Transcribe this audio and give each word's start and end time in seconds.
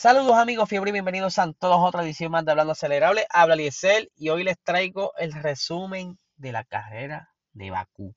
Saludos 0.00 0.36
amigos 0.36 0.68
fiebre 0.68 0.90
y 0.90 0.92
bienvenidos 0.92 1.40
a 1.40 1.52
todos 1.54 1.74
a 1.74 1.80
otra 1.80 2.04
edición 2.04 2.30
más 2.30 2.44
de 2.44 2.52
Hablando 2.52 2.70
Acelerable. 2.70 3.26
Habla 3.30 3.56
Liesel 3.56 4.12
y 4.14 4.28
hoy 4.28 4.44
les 4.44 4.56
traigo 4.60 5.12
el 5.18 5.32
resumen 5.32 6.20
de 6.36 6.52
la 6.52 6.62
carrera 6.62 7.34
de 7.52 7.72
Bakú. 7.72 8.14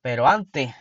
Pero 0.00 0.28
antes, 0.28 0.72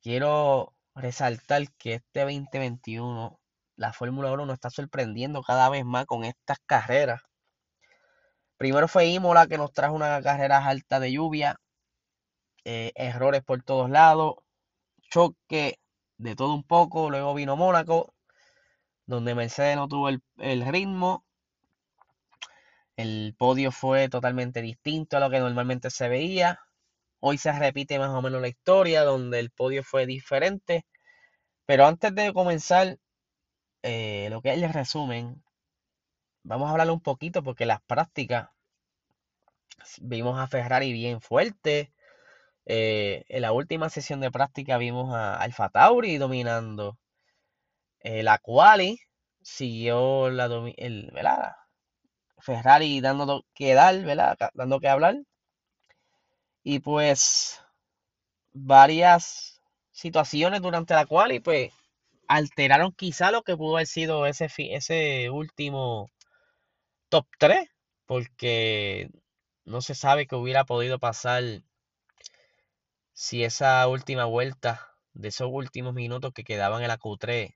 quiero 0.00 0.72
resaltar 0.94 1.70
que 1.76 1.96
este 1.96 2.20
2021 2.20 3.38
la 3.76 3.92
Fórmula 3.92 4.32
1 4.32 4.46
nos 4.46 4.54
está 4.54 4.70
sorprendiendo 4.70 5.42
cada 5.42 5.68
vez 5.68 5.84
más 5.84 6.06
con 6.06 6.24
estas 6.24 6.56
carreras. 6.64 7.20
Primero 8.56 8.88
fue 8.88 9.08
Imola 9.08 9.46
que 9.46 9.58
nos 9.58 9.74
trajo 9.74 9.94
una 9.94 10.22
carrera 10.22 10.66
alta 10.66 11.00
de 11.00 11.12
lluvia, 11.12 11.60
eh, 12.64 12.92
errores 12.94 13.42
por 13.42 13.62
todos 13.62 13.90
lados, 13.90 14.36
choque 15.10 15.78
de 16.16 16.34
todo 16.34 16.54
un 16.54 16.64
poco. 16.64 17.10
Luego 17.10 17.34
vino 17.34 17.56
Mónaco, 17.56 18.14
donde 19.06 19.34
Mercedes 19.34 19.76
no 19.76 19.88
tuvo 19.88 20.08
el, 20.08 20.22
el 20.38 20.66
ritmo. 20.66 21.24
El 22.96 23.34
podio 23.38 23.72
fue 23.72 24.08
totalmente 24.08 24.62
distinto 24.62 25.16
a 25.16 25.20
lo 25.20 25.30
que 25.30 25.40
normalmente 25.40 25.90
se 25.90 26.08
veía. 26.08 26.60
Hoy 27.20 27.38
se 27.38 27.52
repite 27.52 27.98
más 27.98 28.10
o 28.10 28.22
menos 28.22 28.40
la 28.40 28.48
historia, 28.48 29.04
donde 29.04 29.38
el 29.40 29.50
podio 29.50 29.82
fue 29.82 30.06
diferente. 30.06 30.86
Pero 31.66 31.86
antes 31.86 32.14
de 32.14 32.32
comenzar, 32.32 32.98
eh, 33.82 34.28
lo 34.30 34.42
que 34.42 34.52
es 34.52 34.62
el 34.62 34.72
resumen, 34.72 35.42
vamos 36.44 36.68
a 36.68 36.72
hablar 36.72 36.90
un 36.90 37.00
poquito 37.00 37.42
porque 37.42 37.66
las 37.66 37.80
prácticas 37.82 38.48
vimos 40.00 40.38
a 40.38 40.46
Ferrari 40.46 40.92
bien 40.92 41.20
fuerte. 41.20 41.92
Eh, 42.66 43.24
en 43.28 43.42
la 43.42 43.52
última 43.52 43.88
sesión 43.88 44.20
de 44.20 44.30
práctica 44.30 44.78
vimos 44.78 45.14
a 45.14 45.36
Alfa 45.36 45.68
Tauri 45.68 46.16
dominando 46.18 46.98
eh, 48.02 48.22
la 48.22 48.38
quali. 48.38 48.98
Siguió 49.42 50.30
la 50.30 50.46
el, 50.76 51.10
¿verdad? 51.12 51.52
Ferrari 52.38 53.00
dando 53.00 53.44
que 53.54 53.74
dar, 53.74 54.02
¿verdad? 54.04 54.36
Dando 54.54 54.80
que 54.80 54.88
hablar. 54.88 55.16
Y 56.64 56.80
pues 56.80 57.60
varias 58.52 59.60
situaciones 59.92 60.62
durante 60.62 60.94
la 60.94 61.06
quali, 61.06 61.40
pues 61.40 61.72
alteraron 62.28 62.92
quizá 62.92 63.30
lo 63.30 63.42
que 63.42 63.56
pudo 63.56 63.76
haber 63.76 63.86
sido 63.86 64.26
ese, 64.26 64.48
ese 64.58 65.30
último 65.30 66.08
top 67.08 67.26
3, 67.38 67.68
porque 68.06 69.10
no 69.64 69.80
se 69.82 69.94
sabe 69.94 70.26
qué 70.26 70.36
hubiera 70.36 70.64
podido 70.64 70.98
pasar 70.98 71.42
si 73.12 73.44
esa 73.44 73.86
última 73.88 74.24
vuelta 74.24 74.88
de 75.14 75.28
esos 75.28 75.48
últimos 75.50 75.94
minutos 75.94 76.32
que 76.34 76.44
quedaban 76.44 76.82
en 76.82 76.88
la 76.88 76.98
Q3 76.98 77.54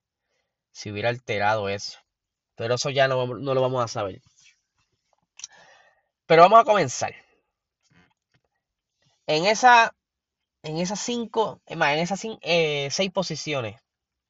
se 0.76 0.92
hubiera 0.92 1.08
alterado 1.08 1.70
eso. 1.70 1.98
Pero 2.54 2.74
eso 2.74 2.90
ya 2.90 3.08
no, 3.08 3.26
no 3.26 3.54
lo 3.54 3.62
vamos 3.62 3.82
a 3.82 3.88
saber. 3.88 4.20
Pero 6.26 6.42
vamos 6.42 6.60
a 6.60 6.64
comenzar. 6.64 7.14
En 9.26 9.46
esa 9.46 9.94
en 10.62 10.76
esas 10.76 11.00
cinco, 11.00 11.62
en 11.66 11.80
esas 11.82 12.20
eh, 12.42 12.88
seis 12.90 13.10
posiciones, 13.10 13.80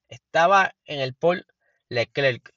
estaba 0.09 0.77
en 0.85 1.01
el 1.01 1.15
pole 1.15 1.43
Leclerc, 1.89 2.55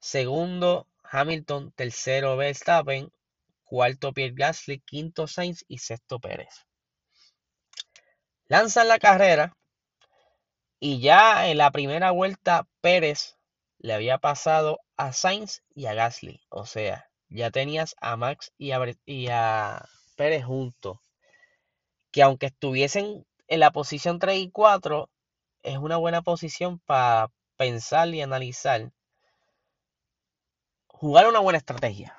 segundo 0.00 0.88
Hamilton, 1.04 1.70
tercero 1.72 2.36
Verstappen, 2.36 3.12
cuarto 3.62 4.12
Pierre 4.12 4.34
Gasly, 4.34 4.80
quinto 4.80 5.28
Sainz 5.28 5.64
y 5.68 5.78
sexto 5.78 6.18
Pérez. 6.18 6.66
Lanzan 8.48 8.88
la 8.88 8.98
carrera 8.98 9.56
y 10.80 11.00
ya 11.00 11.48
en 11.48 11.58
la 11.58 11.70
primera 11.70 12.10
vuelta 12.10 12.66
Pérez 12.80 13.36
le 13.78 13.92
había 13.92 14.18
pasado 14.18 14.80
a 14.96 15.12
Sainz 15.12 15.62
y 15.74 15.86
a 15.86 15.94
Gasly. 15.94 16.40
O 16.48 16.64
sea, 16.64 17.10
ya 17.28 17.50
tenías 17.50 17.94
a 18.00 18.16
Max 18.16 18.52
y 18.56 18.72
a, 18.72 18.80
a 19.30 19.88
Pérez 20.16 20.44
juntos. 20.44 20.98
Que 22.10 22.22
aunque 22.22 22.46
estuviesen 22.46 23.26
en 23.46 23.60
la 23.60 23.70
posición 23.72 24.18
3 24.18 24.38
y 24.38 24.50
4, 24.50 25.10
es 25.62 25.76
una 25.76 25.98
buena 25.98 26.22
posición 26.22 26.78
para 26.80 27.30
pensar 27.56 28.08
y 28.08 28.22
analizar. 28.22 28.90
Jugar 30.86 31.28
una 31.28 31.40
buena 31.40 31.58
estrategia. 31.58 32.16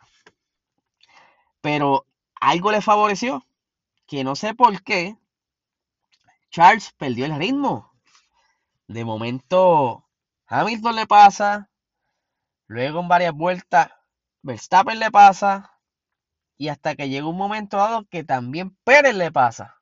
Pero 1.62 2.06
algo 2.40 2.72
le 2.72 2.82
favoreció, 2.82 3.46
que 4.08 4.24
no 4.24 4.36
sé 4.36 4.54
por 4.54 4.84
qué, 4.84 5.18
Charles 6.52 6.94
perdió 6.98 7.26
el 7.26 7.38
ritmo. 7.38 7.91
De 8.92 9.06
momento, 9.06 10.06
Hamilton 10.48 10.98
le 10.98 11.08
pasa, 11.08 11.70
luego 12.68 13.00
en 13.00 13.08
varias 13.08 13.34
vueltas, 13.34 13.90
Verstappen 14.42 15.00
le 15.00 15.10
pasa, 15.10 15.80
y 16.58 16.68
hasta 16.68 16.96
que 16.96 17.08
llega 17.08 17.26
un 17.26 17.38
momento 17.38 17.78
dado 17.78 18.06
que 18.10 18.26
también 18.26 18.76
Pérez 18.84 19.16
le 19.16 19.32
pasa. 19.32 19.78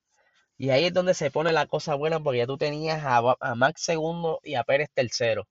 Y 0.57 0.69
ahí 0.69 0.85
es 0.85 0.93
donde 0.93 1.15
se 1.15 1.31
pone 1.31 1.51
la 1.51 1.65
cosa 1.65 1.95
buena 1.95 2.19
porque 2.19 2.37
ya 2.37 2.45
tú 2.45 2.59
tenías 2.59 3.03
a, 3.03 3.55
Max 3.55 3.81
segundo 3.81 4.41
y 4.43 4.53
a 4.53 4.63
Pérez 4.63 4.91
tercero. 4.93 5.47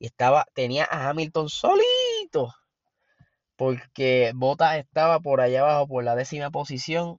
Y 0.00 0.06
estaba, 0.06 0.46
tenía 0.54 0.84
a 0.90 1.08
Hamilton 1.08 1.48
solito 1.48 2.52
porque 3.54 4.32
Bottas 4.34 4.76
estaba 4.76 5.20
por 5.20 5.40
allá 5.40 5.60
abajo, 5.60 5.86
por 5.86 6.02
la 6.02 6.16
décima 6.16 6.50
posición. 6.50 7.18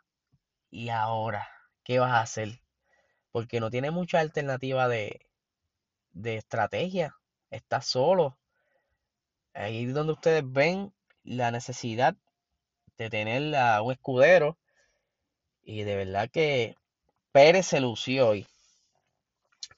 Y 0.70 0.90
ahora, 0.90 1.48
¿qué 1.84 2.00
vas 2.00 2.12
a 2.12 2.22
hacer? 2.22 2.62
Porque 3.32 3.62
no 3.62 3.70
tiene 3.70 3.92
mucha 3.92 4.20
alternativa 4.20 4.90
de, 4.90 5.29
de 6.12 6.38
estrategia. 6.38 7.16
Está 7.50 7.82
solo. 7.82 8.38
Ahí 9.54 9.86
es 9.86 9.94
donde 9.94 10.14
ustedes 10.14 10.44
ven 10.46 10.94
la 11.24 11.52
necesidad 11.52 12.16
de 12.98 13.10
tener 13.10 13.56
a 13.56 13.82
un 13.82 13.92
escudero. 13.92 14.58
Y 15.62 15.84
de 15.84 15.96
verdad 15.96 16.30
que 16.32 16.76
Pérez 17.32 17.68
se 17.68 17.80
lució 17.80 18.30
hoy. 18.30 18.48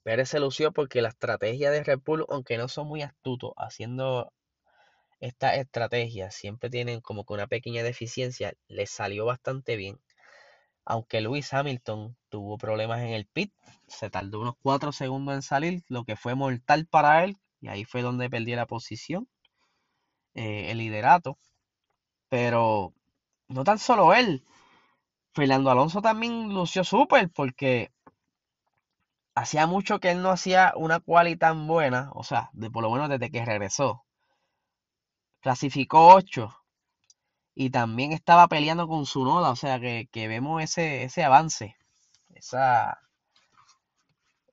Pérez 0.03 0.29
se 0.29 0.39
lució 0.39 0.71
porque 0.71 1.01
la 1.01 1.09
estrategia 1.09 1.71
de 1.71 1.83
Red 1.83 1.99
Bull, 2.05 2.25
aunque 2.29 2.57
no 2.57 2.67
son 2.67 2.87
muy 2.87 3.01
astutos 3.01 3.53
haciendo 3.57 4.31
esta 5.21 5.55
estrategia 5.55 6.31
siempre 6.31 6.71
tienen 6.71 6.99
como 6.99 7.25
que 7.25 7.33
una 7.33 7.45
pequeña 7.45 7.83
deficiencia, 7.83 8.53
le 8.67 8.87
salió 8.87 9.23
bastante 9.23 9.75
bien. 9.75 9.99
Aunque 10.85 11.21
Luis 11.21 11.53
Hamilton 11.53 12.17
tuvo 12.29 12.57
problemas 12.57 13.01
en 13.01 13.09
el 13.09 13.25
pit, 13.25 13.53
se 13.87 14.09
tardó 14.09 14.41
unos 14.41 14.55
4 14.61 14.91
segundos 14.91 15.35
en 15.35 15.41
salir, 15.41 15.83
lo 15.87 16.03
que 16.05 16.15
fue 16.15 16.35
mortal 16.35 16.87
para 16.87 17.23
él, 17.23 17.37
y 17.61 17.67
ahí 17.69 17.85
fue 17.85 18.01
donde 18.01 18.29
perdió 18.29 18.55
la 18.55 18.65
posición, 18.67 19.27
eh, 20.33 20.71
el 20.71 20.79
liderato. 20.79 21.37
Pero 22.29 22.93
no 23.47 23.63
tan 23.63 23.79
solo 23.79 24.13
él, 24.13 24.43
Fernando 25.33 25.71
Alonso 25.71 26.01
también 26.01 26.53
lució 26.53 26.83
súper 26.83 27.29
porque 27.29 27.91
hacía 29.35 29.67
mucho 29.67 29.99
que 29.99 30.11
él 30.11 30.21
no 30.21 30.29
hacía 30.31 30.73
una 30.77 30.99
quali 31.01 31.35
tan 31.35 31.67
buena, 31.67 32.11
o 32.13 32.23
sea, 32.23 32.49
de 32.53 32.71
por 32.71 32.83
lo 32.83 32.91
menos 32.91 33.09
desde 33.09 33.29
que 33.31 33.45
regresó 33.45 34.05
clasificó 35.41 36.13
8 36.13 36.60
y 37.55 37.69
también 37.69 38.13
estaba 38.13 38.47
peleando 38.47 38.87
con 38.87 39.05
su 39.05 39.23
noda, 39.25 39.49
o 39.51 39.55
sea 39.55 39.79
que, 39.79 40.07
vemos 40.27 40.63
ese, 40.63 41.03
ese 41.03 41.23
avance, 41.23 41.75
esa, 42.35 42.99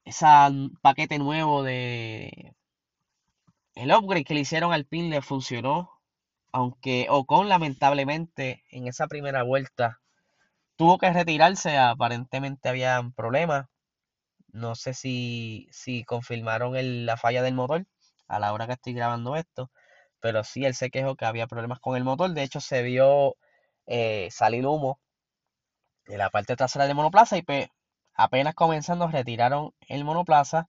esa 0.04 0.50
paquete 0.82 1.18
nuevo 1.18 1.62
de 1.62 2.54
el 3.74 3.92
upgrade 3.92 4.24
que 4.24 4.34
le 4.34 4.40
hicieron 4.40 4.72
al 4.72 4.86
pin 4.86 5.10
le 5.10 5.22
funcionó, 5.22 5.90
aunque 6.52 7.06
Ocon 7.10 7.48
lamentablemente 7.48 8.64
en 8.70 8.88
esa 8.88 9.06
primera 9.06 9.44
vuelta 9.44 10.00
tuvo 10.76 10.98
que 10.98 11.12
retirarse, 11.12 11.78
aparentemente 11.78 12.68
había 12.68 13.02
problemas, 13.16 13.66
no 14.52 14.74
sé 14.74 14.94
si, 14.94 15.68
si 15.70 16.04
confirmaron 16.04 16.74
la 17.06 17.16
falla 17.16 17.42
del 17.42 17.54
motor 17.54 17.86
a 18.28 18.38
la 18.40 18.52
hora 18.52 18.66
que 18.66 18.74
estoy 18.74 18.94
grabando 18.94 19.36
esto, 19.36 19.70
pero 20.20 20.44
sí 20.44 20.64
él 20.64 20.74
se 20.74 20.90
quejó 20.90 21.16
que 21.16 21.24
había 21.26 21.46
problemas 21.46 21.80
con 21.80 21.96
el 21.96 22.04
motor. 22.04 22.32
De 22.32 22.42
hecho, 22.42 22.60
se 22.60 22.82
vio 22.82 23.36
eh, 23.86 24.28
salir 24.30 24.66
humo 24.66 25.00
de 26.06 26.18
la 26.18 26.30
parte 26.30 26.56
trasera 26.56 26.86
del 26.86 26.96
monoplaza 26.96 27.36
y 27.36 27.42
pues, 27.42 27.68
apenas 28.14 28.54
comenzando 28.54 29.08
retiraron 29.08 29.72
el 29.88 30.04
monoplaza. 30.04 30.68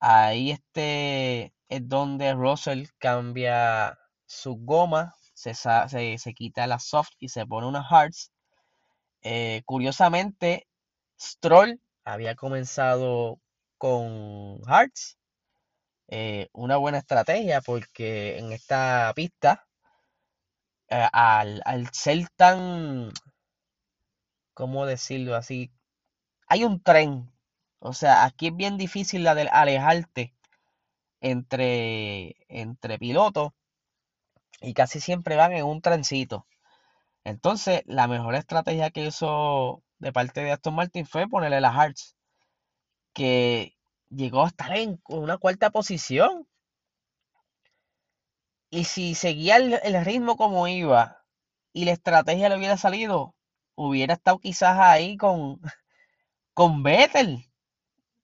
Ahí 0.00 0.50
este 0.50 1.54
es 1.68 1.88
donde 1.88 2.34
Russell 2.34 2.86
cambia 2.98 3.98
su 4.26 4.56
goma, 4.56 5.14
se, 5.34 5.54
se, 5.54 6.34
quita 6.34 6.66
la 6.66 6.78
soft 6.78 7.12
y 7.18 7.28
se 7.30 7.46
pone 7.46 7.66
una 7.66 7.86
hards. 7.88 8.32
Eh, 9.22 9.62
curiosamente, 9.64 10.66
Stroll 11.18 11.80
había 12.04 12.34
comenzado 12.34 13.40
con 13.78 14.60
hards 14.66 15.16
eh, 16.08 16.48
una 16.52 16.76
buena 16.76 16.98
estrategia 16.98 17.60
porque 17.60 18.38
en 18.38 18.52
esta 18.52 19.12
pista, 19.14 19.66
eh, 20.88 21.08
al, 21.12 21.62
ser 21.92 22.28
tan, 22.36 23.12
¿cómo 24.54 24.86
decirlo 24.86 25.34
así? 25.36 25.70
Hay 26.48 26.64
un 26.64 26.82
tren. 26.82 27.32
O 27.80 27.92
sea, 27.94 28.24
aquí 28.24 28.48
es 28.48 28.56
bien 28.56 28.78
difícil 28.78 29.24
la 29.24 29.34
de 29.34 29.48
alejarte 29.48 30.34
entre, 31.20 32.36
entre 32.48 32.98
pilotos 32.98 33.52
y 34.60 34.74
casi 34.74 35.00
siempre 35.00 35.36
van 35.36 35.52
en 35.52 35.64
un 35.66 35.80
trencito. 35.82 36.46
Entonces, 37.24 37.82
la 37.86 38.08
mejor 38.08 38.34
estrategia 38.34 38.90
que 38.90 39.06
hizo 39.06 39.82
de 39.98 40.12
parte 40.12 40.42
de 40.42 40.52
Aston 40.52 40.74
Martin 40.74 41.06
fue 41.06 41.28
ponerle 41.28 41.60
las 41.60 41.74
Hearts, 41.74 42.16
que 43.14 43.73
llegó 44.14 44.44
a 44.44 44.48
estar 44.48 44.76
en 44.76 45.00
una 45.08 45.38
cuarta 45.38 45.70
posición. 45.70 46.46
Y 48.70 48.84
si 48.84 49.14
seguía 49.14 49.56
el, 49.56 50.04
ritmo 50.04 50.36
como 50.36 50.66
iba 50.68 51.24
y 51.72 51.84
la 51.84 51.92
estrategia 51.92 52.48
le 52.48 52.56
hubiera 52.56 52.76
salido, 52.76 53.34
hubiera 53.76 54.14
estado 54.14 54.38
quizás 54.38 54.78
ahí 54.78 55.16
con, 55.16 55.60
con 56.54 56.82
Vettel. 56.82 57.50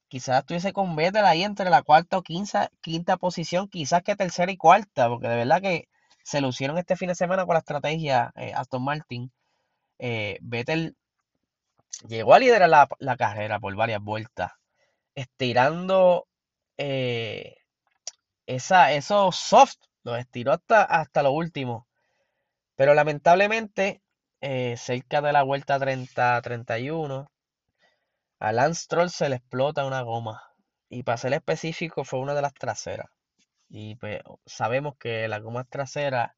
Quizás 0.08 0.40
estuviese 0.40 0.72
con 0.72 0.96
Vettel 0.96 1.24
ahí 1.24 1.44
entre 1.44 1.70
la 1.70 1.82
cuarta 1.82 2.18
o 2.18 2.22
quinta, 2.22 2.70
quinta 2.80 3.16
posición, 3.16 3.68
quizás 3.68 4.02
que 4.02 4.16
tercera 4.16 4.50
y 4.52 4.56
cuarta, 4.56 5.08
porque 5.08 5.28
de 5.28 5.36
verdad 5.36 5.62
que 5.62 5.88
se 6.24 6.40
lucieron 6.40 6.78
este 6.78 6.96
fin 6.96 7.08
de 7.08 7.14
semana 7.14 7.46
con 7.46 7.54
la 7.54 7.60
estrategia 7.60 8.32
eh, 8.36 8.52
Aston 8.54 8.82
Martin. 8.84 9.32
Eh, 9.98 10.38
Vettel 10.42 10.96
llegó 12.08 12.34
a 12.34 12.38
liderar 12.38 12.88
la, 12.98 13.16
carrera 13.16 13.60
por 13.60 13.74
varias 13.76 14.00
vueltas, 14.02 14.52
estirando 15.14 16.26
eh, 16.78 17.56
esa, 18.46 18.92
esos 18.92 19.36
soft, 19.36 19.76
los 20.02 20.18
estiró 20.18 20.52
hasta, 20.52 20.82
hasta 20.84 21.22
lo 21.22 21.32
último. 21.32 21.86
Pero 22.76 22.94
lamentablemente, 22.94 24.02
cerca 24.76 25.20
de 25.20 25.32
la 25.32 25.42
vuelta 25.42 25.78
30-31, 25.78 27.28
a 28.40 28.52
Lance 28.52 28.84
Stroll 28.84 29.10
se 29.10 29.28
le 29.28 29.36
explota 29.36 29.86
una 29.86 30.02
goma. 30.02 30.42
Y 30.88 31.02
para 31.02 31.18
ser 31.18 31.32
específico, 31.34 32.04
fue 32.04 32.20
una 32.20 32.34
de 32.34 32.42
las 32.42 32.54
traseras. 32.54 33.08
Y 33.68 33.96
pues 33.96 34.20
sabemos 34.46 34.96
que 34.98 35.28
la 35.28 35.38
goma 35.38 35.64
trasera 35.64 36.34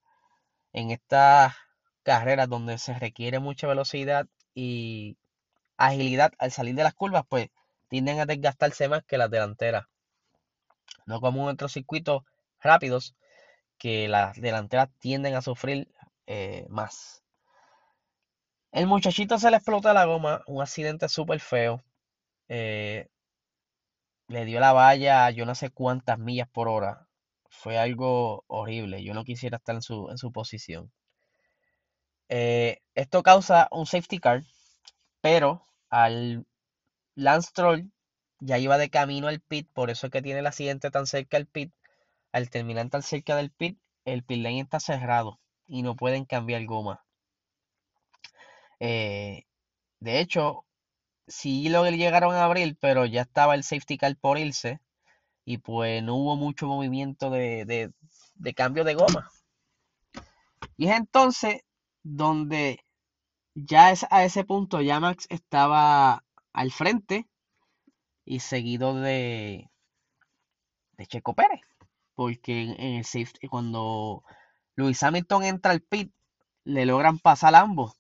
en 0.73 0.91
estas 0.91 1.55
carreras 2.03 2.49
donde 2.49 2.79
se 2.79 2.95
requiere 2.99 3.39
mucha 3.39 3.67
velocidad 3.67 4.27
y 4.55 5.17
agilidad 5.77 6.33
al 6.39 6.51
salir 6.53 6.75
de 6.75 6.85
las 6.85 6.95
curvas, 6.95 7.25
pues 7.29 7.49
tienden 7.93 8.21
a 8.21 8.25
desgastarse 8.25 8.89
más 8.89 9.05
que 9.05 9.19
las 9.19 9.31
delanteras. 9.31 9.85
No 11.05 11.21
como 11.21 11.43
en 11.43 11.49
otros 11.53 11.75
circuitos 11.75 12.23
rápidos, 12.59 13.15
que 13.77 14.09
las 14.09 14.41
delanteras 14.41 14.89
tienden 14.99 15.35
a 15.35 15.43
sufrir 15.43 15.89
eh, 16.27 16.65
más. 16.71 17.23
El 18.71 18.87
muchachito 18.87 19.39
se 19.39 19.51
le 19.51 19.59
explota 19.59 19.93
la 19.93 20.07
goma, 20.07 20.41
un 20.47 20.63
accidente 20.63 21.07
súper 21.07 21.41
feo. 21.41 21.83
Eh, 22.49 23.09
le 24.29 24.47
dio 24.47 24.59
la 24.59 24.73
valla 24.73 25.29
yo 25.29 25.45
no 25.45 25.55
sé 25.55 25.69
cuántas 25.69 26.19
millas 26.19 26.49
por 26.49 26.69
hora. 26.69 27.07
Fue 27.51 27.77
algo 27.77 28.45
horrible. 28.47 29.05
Yo 29.05 29.13
no 29.13 29.25
quisiera 29.25 29.59
estar 29.59 29.75
en 29.75 29.83
su, 29.83 30.09
en 30.09 30.17
su 30.17 30.33
posición. 30.33 30.91
Eh, 32.31 32.79
esto 32.95 33.23
causa 33.23 33.69
un 33.71 33.85
safety 33.85 34.19
car, 34.19 34.45
pero 35.21 35.67
al 35.91 36.47
Lance 37.15 37.51
Troll 37.55 37.91
ya 38.41 38.59
iba 38.59 38.79
de 38.79 38.91
camino 38.91 39.29
al 39.29 39.41
pit, 39.41 39.69
por 39.73 39.91
eso 39.91 40.07
es 40.07 40.13
que 40.13 40.23
tiene 40.23 40.41
el 40.41 40.47
accidente 40.47 40.91
tan 40.91 41.07
cerca 41.07 41.37
al 41.37 41.47
pit. 41.47 41.73
Al 42.33 42.51
terminar 42.51 42.89
tan 42.89 43.03
cerca 43.03 43.37
del 43.37 43.51
pit, 43.51 43.79
el 44.05 44.25
pit 44.25 44.43
lane 44.43 44.61
está 44.61 44.81
cerrado 44.81 45.41
y 45.67 45.83
no 45.83 45.97
pueden 45.97 46.25
cambiar 46.25 46.65
goma. 46.65 47.05
Eh, 48.81 49.45
de 50.01 50.21
hecho, 50.21 50.65
sí 51.29 51.69
lo 51.69 51.89
llegaron 51.89 52.35
a 52.35 52.45
abrir, 52.45 52.77
pero 52.81 53.07
ya 53.07 53.23
estaba 53.23 53.55
el 53.55 53.63
safety 53.65 53.97
car 53.99 54.17
por 54.17 54.39
irse 54.39 54.81
y 55.45 55.59
pues 55.59 56.03
no 56.03 56.17
hubo 56.17 56.37
mucho 56.37 56.67
movimiento 56.67 57.31
de, 57.31 57.93
cambio 58.57 58.85
de 58.85 58.95
goma. 58.95 59.31
Y 60.77 60.89
es 60.89 60.97
entonces 60.97 61.63
donde 62.03 62.85
ya 63.55 63.91
es 63.91 64.07
a 64.11 64.25
ese 64.25 64.45
punto 64.45 64.81
ya 64.81 64.99
Max 65.01 65.27
estaba 65.31 66.25
al 66.53 66.71
frente 66.71 67.29
y 68.25 68.41
seguido 68.41 68.95
de, 68.95 69.71
de 70.93 71.07
Checo 71.07 71.35
Pérez. 71.35 71.61
Porque 72.15 72.63
en 72.63 72.97
el 72.97 73.05
safety, 73.05 73.49
cuando 73.49 74.23
Luis 74.75 75.03
Hamilton 75.03 75.45
entra 75.45 75.73
al 75.73 75.81
pit, 75.81 76.13
le 76.65 76.87
logran 76.87 77.19
pasar 77.19 77.55
ambos. 77.55 77.95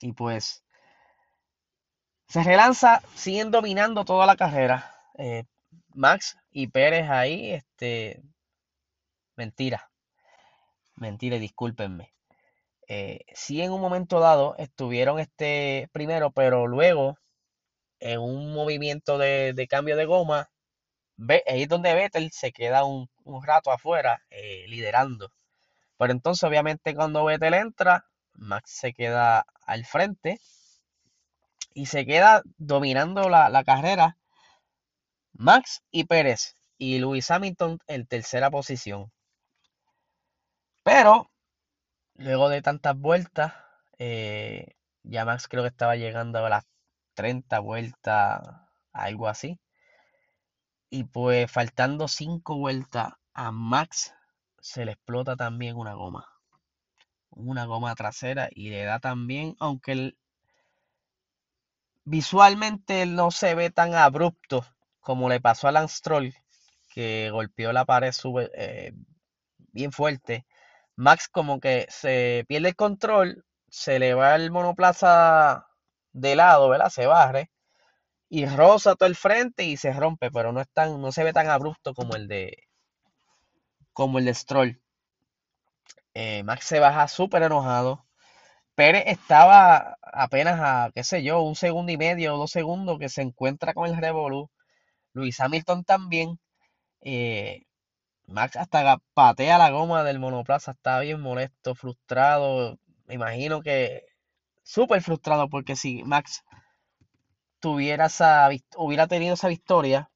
Y 0.00 0.12
pues 0.12 0.64
se 2.28 2.42
relanza, 2.42 3.00
siguen 3.14 3.50
dominando 3.50 4.04
toda 4.04 4.26
la 4.26 4.36
carrera. 4.36 4.92
Eh, 5.18 5.44
Max 5.94 6.36
y 6.50 6.66
Pérez 6.66 7.08
ahí, 7.08 7.52
este, 7.52 8.22
mentira, 9.36 9.90
mentira, 10.96 11.38
discúlpenme. 11.38 12.13
Eh, 12.88 13.20
sí 13.34 13.62
en 13.62 13.72
un 13.72 13.80
momento 13.80 14.20
dado 14.20 14.56
estuvieron 14.58 15.18
este 15.18 15.88
primero, 15.92 16.30
pero 16.32 16.66
luego 16.66 17.18
en 18.00 18.20
un 18.20 18.52
movimiento 18.54 19.18
de, 19.18 19.66
cambio 19.70 19.96
de 19.96 20.06
goma, 20.06 20.50
ahí 21.46 21.62
es 21.62 21.68
donde 21.68 21.94
Vettel 21.94 22.30
se 22.32 22.52
queda 22.52 22.84
un, 22.84 23.08
rato 23.42 23.70
afuera 23.70 24.22
eh, 24.30 24.66
liderando. 24.68 25.30
Pero 25.98 26.12
entonces 26.12 26.44
obviamente 26.44 26.94
cuando 26.94 27.24
Vettel 27.24 27.54
entra, 27.54 28.06
Max 28.34 28.70
se 28.72 28.92
queda 28.92 29.46
al 29.66 29.84
frente 29.86 30.40
y 31.74 31.86
se 31.86 32.06
queda 32.06 32.42
dominando 32.58 33.28
la, 33.28 33.48
la 33.48 33.64
carrera 33.64 34.16
Max 35.32 35.82
y 35.90 36.04
Pérez 36.04 36.56
y 36.78 36.98
Luis 36.98 37.30
Hamilton 37.30 37.78
en 37.86 38.06
tercera 38.06 38.50
posición. 38.50 39.10
Pero 40.84 41.30
luego 42.16 42.48
de 42.48 42.62
tantas 42.62 42.98
vueltas, 42.98 43.54
eh, 43.98 44.76
ya 45.02 45.24
Max 45.24 45.48
creo 45.48 45.62
que 45.62 45.68
estaba 45.68 45.96
llegando 45.96 46.44
a 46.44 46.48
las 46.48 46.64
30 47.14 47.60
vueltas, 47.60 48.42
algo 48.92 49.28
así. 49.28 49.60
Y 50.90 51.04
pues 51.04 51.50
faltando 51.50 52.08
5 52.08 52.56
vueltas 52.56 53.14
a 53.32 53.50
Max 53.52 54.14
se 54.60 54.84
le 54.84 54.92
explota 54.92 55.36
también 55.36 55.76
una 55.76 55.94
goma. 55.94 56.28
Una 57.30 57.64
goma 57.66 57.94
trasera 57.94 58.48
y 58.50 58.70
le 58.70 58.84
da 58.84 59.00
también, 59.00 59.56
aunque 59.58 60.14
visualmente 62.04 63.06
no 63.06 63.30
se 63.30 63.54
ve 63.54 63.70
tan 63.70 63.94
abrupto 63.94 64.64
como 65.00 65.28
le 65.28 65.40
pasó 65.40 65.68
a 65.68 65.72
Lance 65.72 65.96
Stroll, 65.96 66.34
que 66.88 67.30
golpeó 67.30 67.72
la 67.72 67.84
pared 67.84 68.12
eh, 68.54 68.92
bien 69.72 69.92
fuerte, 69.92 70.46
Max 70.96 71.28
como 71.28 71.60
que 71.60 71.86
se 71.90 72.44
pierde 72.48 72.70
el 72.70 72.76
control, 72.76 73.44
se 73.68 73.98
le 73.98 74.14
va 74.14 74.34
el 74.36 74.50
monoplaza 74.50 75.66
de 76.12 76.36
lado, 76.36 76.68
¿verdad? 76.68 76.90
Se 76.90 77.06
barre 77.06 77.50
y 78.28 78.46
roza 78.46 78.96
todo 78.96 79.08
el 79.08 79.16
frente 79.16 79.64
y 79.64 79.76
se 79.76 79.92
rompe, 79.92 80.30
pero 80.30 80.52
no 80.52 80.60
es 80.60 80.68
tan, 80.72 81.00
no 81.00 81.12
se 81.12 81.24
ve 81.24 81.32
tan 81.32 81.48
abrupto 81.48 81.94
como 81.94 82.16
el 82.16 82.28
de 82.28 82.56
como 83.92 84.18
el 84.18 84.26
de 84.26 84.34
Stroll. 84.34 84.80
Eh, 86.14 86.42
Max 86.44 86.66
se 86.66 86.78
baja 86.80 87.08
súper 87.08 87.42
enojado. 87.42 88.06
Pérez 88.74 89.04
estaba 89.06 89.98
apenas 90.02 90.60
a, 90.60 90.90
qué 90.94 91.04
sé 91.04 91.22
yo, 91.22 91.42
un 91.42 91.56
segundo 91.56 91.92
y 91.92 91.96
medio 91.98 92.34
o 92.34 92.38
dos 92.38 92.50
segundos 92.52 92.98
que 92.98 93.08
se 93.08 93.22
encuentra 93.22 93.74
con 93.74 93.86
el 93.88 93.96
Revolu 93.96 94.50
Luis 95.14 95.40
Hamilton 95.40 95.84
también. 95.84 96.40
Eh, 97.02 97.64
Max 98.26 98.56
hasta 98.56 98.98
patea 99.14 99.58
la 99.58 99.70
goma 99.70 100.02
del 100.04 100.18
monoplaza, 100.18 100.72
está 100.72 101.00
bien 101.00 101.20
molesto, 101.20 101.74
frustrado. 101.74 102.78
Me 103.06 103.14
imagino 103.14 103.62
que 103.62 104.04
súper 104.62 105.02
frustrado 105.02 105.48
porque 105.48 105.76
si 105.76 106.02
Max 106.04 106.42
tuviera 107.60 108.06
esa, 108.06 108.48
hubiera 108.76 109.06
tenido 109.06 109.34
esa 109.34 109.48
victoria, 109.48 110.10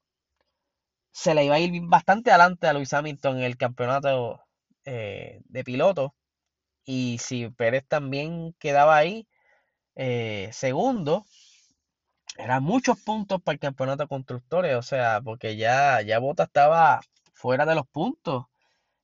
se 1.12 1.35
le 1.35 1.45
iba 1.45 1.57
a 1.57 1.59
ir 1.59 1.73
bastante 1.85 2.31
adelante 2.31 2.67
a 2.67 2.73
Luis 2.73 2.93
Hamilton 2.93 3.38
en 3.38 3.45
el 3.45 3.57
campeonato 3.57 4.41
eh, 4.85 5.41
de 5.45 5.65
piloto. 5.65 6.15
Y 6.85 7.19
si 7.19 7.50
Pérez 7.50 7.85
también 7.87 8.55
quedaba 8.59 8.97
ahí, 8.97 9.29
eh, 9.97 10.50
segundo, 10.53 11.27
eran 12.38 12.62
muchos 12.62 13.00
puntos 13.03 13.43
para 13.43 13.55
el 13.55 13.61
campeonato 13.61 14.05
de 14.05 14.09
constructores, 14.09 14.77
o 14.77 14.83
sea, 14.83 15.21
porque 15.23 15.57
ya, 15.57 16.00
ya 16.03 16.19
Bota 16.21 16.45
estaba 16.45 17.00
fuera 17.38 17.64
de 17.66 17.75
los 17.75 17.87
puntos. 17.87 18.47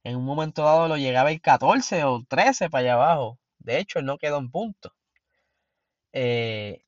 En 0.04 0.16
un 0.16 0.24
momento 0.24 0.64
dado 0.64 0.88
lo 0.88 0.96
llegaba 0.96 1.30
el 1.30 1.40
14 1.40 2.04
o 2.04 2.24
13 2.28 2.70
para 2.70 2.82
allá 2.82 2.94
abajo. 2.94 3.38
De 3.58 3.78
hecho, 3.78 3.98
él 4.00 4.06
no 4.06 4.18
quedó 4.18 4.38
en 4.38 4.50
punto. 4.50 4.92
Eh, 6.12 6.84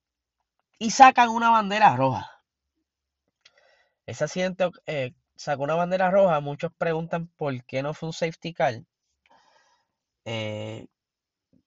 y 0.78 0.90
sacan 0.90 1.30
una 1.30 1.50
bandera 1.50 1.96
roja. 1.96 2.30
Ese 4.06 4.24
accidente 4.24 4.70
eh, 4.86 5.14
sacó 5.36 5.62
una 5.64 5.74
bandera 5.74 6.10
roja. 6.10 6.40
Muchos 6.40 6.72
preguntan 6.76 7.28
por 7.36 7.64
qué 7.64 7.82
no 7.82 7.94
fue 7.94 8.08
un 8.08 8.12
safety 8.12 8.52
car. 8.52 8.82
Eh, 10.24 10.86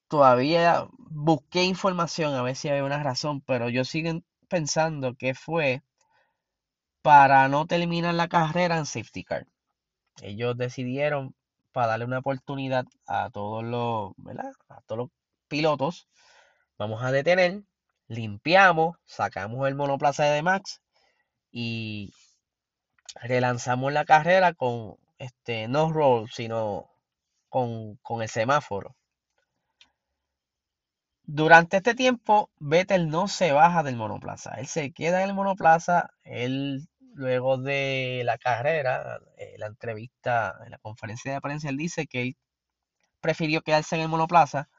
todavía 0.07 0.87
busqué 0.97 1.63
información 1.63 2.33
a 2.35 2.43
ver 2.43 2.55
si 2.55 2.69
había 2.69 2.83
una 2.83 3.01
razón, 3.03 3.41
pero 3.41 3.69
yo 3.69 3.85
sigo 3.85 4.21
pensando 4.49 5.15
que 5.15 5.33
fue 5.35 5.83
para 7.01 7.47
no 7.49 7.65
terminar 7.67 8.13
la 8.15 8.27
carrera 8.27 8.77
en 8.77 8.85
safety 8.85 9.23
car. 9.23 9.47
Ellos 10.21 10.57
decidieron 10.57 11.35
para 11.71 11.87
darle 11.87 12.05
una 12.05 12.19
oportunidad 12.19 12.85
a 13.07 13.29
todos 13.29 13.63
los, 13.63 14.13
A 14.69 14.81
todos 14.81 14.97
los 14.99 15.09
pilotos. 15.47 16.07
Vamos 16.77 17.03
a 17.03 17.11
detener, 17.11 17.63
limpiamos, 18.07 18.97
sacamos 19.05 19.67
el 19.67 19.75
monoplaza 19.75 20.25
de 20.25 20.41
Max 20.41 20.81
y 21.51 22.13
relanzamos 23.21 23.91
la 23.93 24.05
carrera 24.05 24.53
con 24.53 24.97
este 25.17 25.67
no 25.67 25.91
roll, 25.91 26.29
sino 26.29 26.89
con, 27.49 27.97
con 27.97 28.21
el 28.21 28.29
semáforo. 28.29 28.95
Durante 31.23 31.77
este 31.77 31.93
tiempo, 31.93 32.49
Vettel 32.59 33.09
no 33.09 33.27
se 33.27 33.51
baja 33.51 33.83
del 33.83 33.95
monoplaza. 33.95 34.55
Él 34.55 34.65
se 34.65 34.91
queda 34.91 35.21
en 35.21 35.29
el 35.29 35.35
monoplaza. 35.35 36.09
Él, 36.23 36.87
luego 37.19 37.57
de 37.57 38.23
la 38.25 38.37
carrera, 38.37 39.19
eh, 39.37 39.55
la 39.57 39.67
entrevista, 39.67 40.55
en 40.65 40.71
la 40.71 40.77
conferencia 40.79 41.33
de 41.33 41.41
prensa, 41.41 41.69
él 41.69 41.77
dice 41.77 42.07
que 42.07 42.21
él 42.23 42.37
prefirió 43.21 43.61
quedarse 43.61 43.95
en 43.95 44.03
el 44.03 44.09
monoplaza 44.09 44.69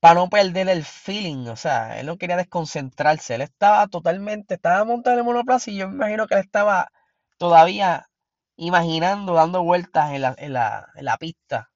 para 0.00 0.14
no 0.14 0.28
perder 0.28 0.68
el 0.68 0.84
feeling. 0.84 1.48
O 1.48 1.56
sea, 1.56 1.98
él 2.00 2.06
no 2.06 2.16
quería 2.18 2.36
desconcentrarse. 2.36 3.34
Él 3.34 3.42
estaba 3.42 3.86
totalmente, 3.88 4.54
estaba 4.54 4.84
montado 4.84 5.14
en 5.14 5.20
el 5.20 5.24
monoplaza 5.26 5.70
y 5.70 5.76
yo 5.76 5.88
me 5.88 5.94
imagino 5.96 6.26
que 6.26 6.34
él 6.34 6.40
estaba 6.40 6.90
todavía 7.38 8.08
imaginando, 8.56 9.34
dando 9.34 9.62
vueltas 9.64 10.12
en 10.12 10.22
la, 10.22 10.34
en 10.38 10.52
la, 10.54 10.88
en 10.94 11.04
la 11.04 11.18
pista 11.18 11.70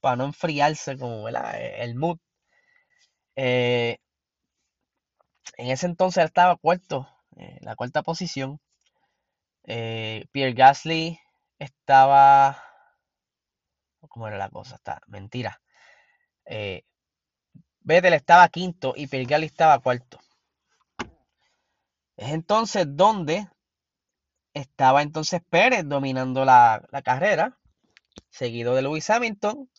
para 0.00 0.16
no 0.16 0.24
enfriarse 0.26 0.98
como 0.98 1.28
el 1.28 1.94
mood 1.96 2.18
eh, 3.36 3.98
en 5.58 5.70
ese 5.70 5.86
entonces 5.86 6.22
él 6.22 6.28
estaba 6.28 6.56
cuarto, 6.56 7.08
en 7.36 7.58
la 7.62 7.76
cuarta 7.76 8.02
posición. 8.02 8.58
Eh, 9.66 10.26
Pierre 10.32 10.54
Gasly 10.54 11.18
estaba. 11.58 12.62
¿Cómo 14.08 14.28
era 14.28 14.38
la 14.38 14.48
cosa? 14.48 14.76
Está, 14.76 15.00
mentira. 15.08 15.60
Eh, 16.44 16.84
Vettel 17.80 18.14
estaba 18.14 18.48
quinto 18.48 18.94
y 18.96 19.08
Pierre 19.08 19.26
Gasly 19.26 19.46
estaba 19.46 19.78
cuarto. 19.80 20.20
Es 22.16 22.30
entonces 22.32 22.86
donde 22.88 23.48
estaba 24.54 25.02
entonces 25.02 25.42
Pérez 25.50 25.84
dominando 25.86 26.44
la, 26.44 26.88
carrera, 27.04 27.58
seguido 28.30 28.74
de 28.74 28.82
Lewis 28.82 29.10
Hamilton. 29.10 29.70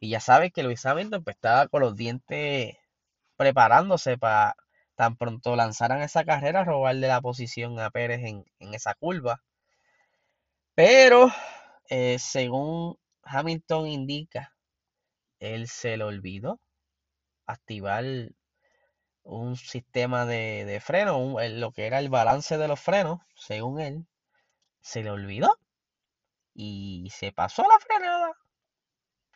Y 0.00 0.10
ya 0.10 0.20
sabes 0.20 0.52
que 0.52 0.62
Lewis 0.62 0.86
Hamilton 0.86 1.22
pues, 1.24 1.36
estaba 1.36 1.68
con 1.68 1.82
los 1.82 1.96
dientes 1.96 2.76
preparándose 3.36 4.18
para 4.18 4.56
tan 4.96 5.16
pronto 5.16 5.56
lanzaran 5.56 6.02
esa 6.02 6.24
carrera, 6.24 6.64
robarle 6.64 7.08
la 7.08 7.20
posición 7.20 7.78
a 7.80 7.90
Pérez 7.90 8.20
en, 8.24 8.44
esa 8.74 8.94
curva. 8.94 9.42
Pero, 10.74 11.30
eh, 11.88 12.18
según 12.18 12.98
Hamilton 13.24 13.86
indica, 13.88 14.54
él 15.40 15.68
se 15.68 15.96
le 15.96 16.04
olvidó 16.04 16.60
activar 17.46 18.04
un 19.24 19.56
sistema 19.56 20.26
de, 20.26 20.80
freno, 20.84 21.36
lo 21.40 21.72
que 21.72 21.86
era 21.86 21.98
el 21.98 22.08
balance 22.08 22.58
de 22.58 22.68
los 22.68 22.80
frenos, 22.80 23.20
según 23.36 23.80
él, 23.80 24.06
se 24.80 25.02
le 25.02 25.10
olvidó 25.10 25.58
y 26.54 27.08
se 27.12 27.32
pasó 27.32 27.62
la 27.68 27.78
frenada. 27.78 28.32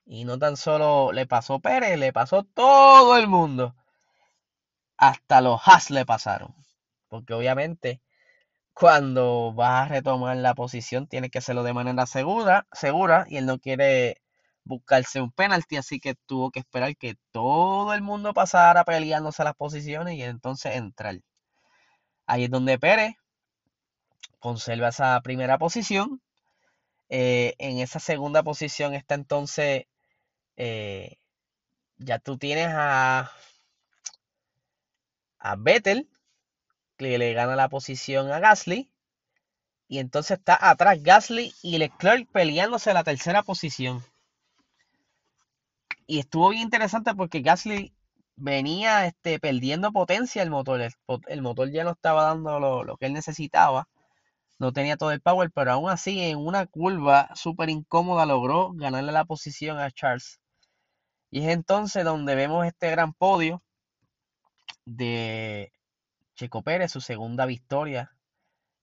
Y 0.06 0.24
no 0.24 0.38
tan 0.38 0.56
solo 0.56 1.12
le 1.12 1.26
pasó 1.26 1.60
Pérez, 1.60 1.98
le 1.98 2.12
pasó 2.12 2.44
todo 2.44 3.16
el 3.16 3.28
mundo 3.28 3.74
hasta 4.98 5.40
los 5.40 5.60
Haas 5.66 5.90
le 5.90 6.06
pasaron. 6.06 6.54
Porque 7.08 7.34
obviamente 7.34 8.00
cuando 8.74 9.54
vas 9.54 9.86
a 9.86 9.88
retomar 9.88 10.36
la 10.36 10.54
posición 10.54 11.06
tiene 11.06 11.30
que 11.30 11.38
hacerlo 11.38 11.62
de 11.62 11.72
manera 11.72 12.06
segura, 12.06 12.66
segura 12.72 13.26
y 13.28 13.38
él 13.38 13.46
no 13.46 13.58
quiere 13.58 14.18
buscarse 14.64 15.20
un 15.20 15.32
penalti, 15.32 15.76
así 15.76 16.00
que 16.00 16.14
tuvo 16.26 16.50
que 16.50 16.60
esperar 16.60 16.96
que 16.96 17.16
todo 17.32 17.94
el 17.94 18.02
mundo 18.02 18.34
pasara 18.34 18.84
peleándose 18.84 19.44
las 19.44 19.54
posiciones 19.54 20.16
y 20.16 20.22
entonces 20.22 20.76
entrar. 20.76 21.20
Ahí 22.26 22.44
es 22.44 22.50
donde 22.50 22.78
Pérez 22.78 23.14
conserva 24.38 24.88
esa 24.88 25.20
primera 25.22 25.58
posición. 25.58 26.20
Eh, 27.08 27.54
en 27.58 27.78
esa 27.78 28.00
segunda 28.00 28.42
posición 28.42 28.94
está 28.94 29.14
entonces, 29.14 29.86
eh, 30.56 31.16
ya 31.98 32.18
tú 32.18 32.38
tienes 32.38 32.68
a 32.70 33.30
a 35.50 35.56
Vettel, 35.56 36.08
que 36.96 37.18
le 37.18 37.32
gana 37.32 37.56
la 37.56 37.68
posición 37.68 38.30
a 38.32 38.40
Gasly. 38.40 38.90
Y 39.88 39.98
entonces 39.98 40.38
está 40.38 40.58
atrás 40.60 41.02
Gasly 41.02 41.54
y 41.62 41.78
Leclerc 41.78 42.28
peleándose 42.30 42.92
la 42.92 43.04
tercera 43.04 43.42
posición. 43.42 44.02
Y 46.06 46.18
estuvo 46.18 46.50
bien 46.50 46.62
interesante 46.62 47.14
porque 47.14 47.40
Gasly 47.40 47.92
venía 48.36 49.06
este, 49.06 49.38
perdiendo 49.38 49.92
potencia 49.92 50.42
el 50.42 50.50
motor. 50.50 50.80
El, 51.28 51.42
motor 51.42 51.70
ya 51.70 51.84
no 51.84 51.92
estaba 51.92 52.24
dando 52.24 52.58
lo, 52.60 52.84
lo, 52.84 52.96
que 52.96 53.06
él 53.06 53.12
necesitaba. 53.12 53.88
No 54.58 54.72
tenía 54.72 54.96
todo 54.96 55.12
el 55.12 55.20
power, 55.20 55.50
pero 55.52 55.72
aún 55.72 55.90
así 55.90 56.20
en 56.20 56.38
una 56.38 56.66
curva 56.66 57.30
súper 57.34 57.70
incómoda 57.70 58.26
logró 58.26 58.72
ganarle 58.74 59.12
la 59.12 59.24
posición 59.24 59.78
a 59.78 59.90
Charles. 59.90 60.40
Y 61.30 61.40
es 61.44 61.48
entonces 61.48 62.04
donde 62.04 62.34
vemos 62.34 62.66
este 62.66 62.90
gran 62.90 63.12
podio 63.12 63.62
de 64.86 65.72
Checo 66.34 66.62
Pérez, 66.62 66.92
su 66.92 67.00
segunda 67.00 67.44
victoria 67.44 68.12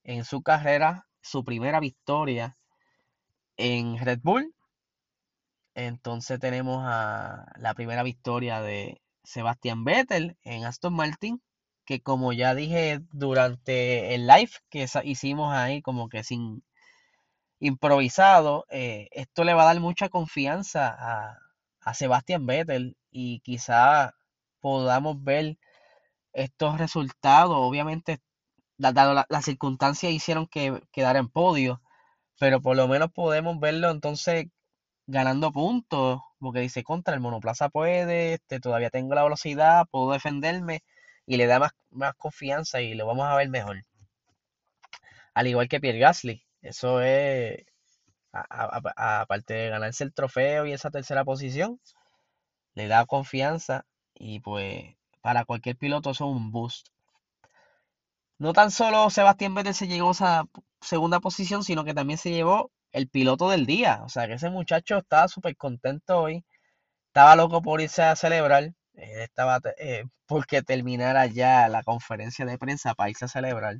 en 0.03 0.25
su 0.25 0.43
carrera, 0.43 1.07
su 1.21 1.43
primera 1.43 1.79
victoria 1.79 2.57
en 3.57 3.97
Red 3.97 4.19
Bull. 4.21 4.53
Entonces 5.75 6.39
tenemos 6.39 6.83
a 6.85 7.45
la 7.57 7.73
primera 7.73 8.03
victoria 8.03 8.61
de 8.61 9.01
Sebastián 9.23 9.83
Vettel 9.85 10.37
en 10.43 10.65
Aston 10.65 10.93
Martin, 10.93 11.41
que 11.85 12.01
como 12.01 12.33
ya 12.33 12.53
dije 12.53 12.99
durante 13.11 14.13
el 14.13 14.27
live 14.27 14.51
que 14.69 14.87
hicimos 15.03 15.53
ahí 15.53 15.81
como 15.81 16.09
que 16.09 16.23
sin 16.23 16.63
improvisado, 17.59 18.65
eh, 18.69 19.07
esto 19.11 19.43
le 19.43 19.53
va 19.53 19.63
a 19.63 19.73
dar 19.73 19.79
mucha 19.79 20.09
confianza 20.09 20.89
a, 20.89 21.37
a 21.81 21.93
Sebastián 21.93 22.45
Vettel 22.45 22.97
y 23.09 23.39
quizá 23.39 24.15
podamos 24.59 25.23
ver 25.23 25.57
estos 26.33 26.77
resultados, 26.77 27.55
obviamente, 27.57 28.19
dado 28.77 29.25
las 29.29 29.45
circunstancias 29.45 30.11
hicieron 30.11 30.47
que 30.47 30.81
quedara 30.91 31.19
en 31.19 31.29
podio, 31.29 31.81
pero 32.39 32.61
por 32.61 32.75
lo 32.75 32.87
menos 32.87 33.11
podemos 33.11 33.59
verlo 33.59 33.89
entonces 33.91 34.47
ganando 35.07 35.51
puntos, 35.51 36.21
porque 36.39 36.61
dice 36.61 36.83
contra 36.83 37.13
el 37.13 37.21
monoplaza 37.21 37.69
puede, 37.69 38.35
este, 38.35 38.59
todavía 38.59 38.89
tengo 38.89 39.15
la 39.15 39.23
velocidad, 39.23 39.85
puedo 39.91 40.11
defenderme 40.11 40.83
y 41.25 41.37
le 41.37 41.47
da 41.47 41.59
más, 41.59 41.71
más 41.91 42.13
confianza 42.15 42.81
y 42.81 42.93
lo 42.95 43.05
vamos 43.07 43.25
a 43.27 43.35
ver 43.35 43.49
mejor. 43.49 43.83
Al 45.33 45.47
igual 45.47 45.67
que 45.67 45.79
Pierre 45.79 45.99
Gasly, 45.99 46.43
eso 46.61 47.01
es, 47.01 47.65
aparte 48.31 49.53
de 49.53 49.69
ganarse 49.69 50.03
el 50.03 50.13
trofeo 50.13 50.65
y 50.65 50.73
esa 50.73 50.91
tercera 50.91 51.25
posición, 51.25 51.79
le 52.75 52.87
da 52.87 53.05
confianza 53.05 53.85
y 54.15 54.39
pues 54.39 54.95
para 55.23 55.45
cualquier 55.45 55.77
piloto 55.77 56.11
eso 56.11 56.25
es 56.25 56.31
un 56.35 56.51
boost. 56.51 56.89
No 58.39 58.51
tan 58.53 58.71
solo 58.71 59.09
Sebastián 59.09 59.55
Vettel 59.55 59.73
se 59.73 59.87
llevó 59.87 60.11
esa 60.11 60.45
segunda 60.81 61.19
posición, 61.21 61.63
sino 61.63 61.85
que 61.85 61.93
también 61.93 62.19
se 62.19 62.31
llevó 62.31 62.71
el 62.91 63.07
piloto 63.09 63.49
del 63.49 63.65
día. 63.65 64.01
O 64.03 64.09
sea 64.09 64.27
que 64.27 64.33
ese 64.33 64.49
muchacho 64.49 64.97
estaba 64.97 65.27
súper 65.29 65.55
contento 65.55 66.19
hoy. 66.19 66.43
Estaba 67.07 67.35
loco 67.37 67.61
por 67.61 67.81
irse 67.81 68.03
a 68.03 68.15
celebrar. 68.17 68.73
estaba 68.95 69.61
eh, 69.77 70.03
porque 70.27 70.61
terminara 70.61 71.25
ya 71.27 71.69
la 71.69 71.83
conferencia 71.83 72.45
de 72.45 72.57
prensa 72.57 72.93
para 72.95 73.09
irse 73.11 73.25
a 73.25 73.29
celebrar. 73.29 73.77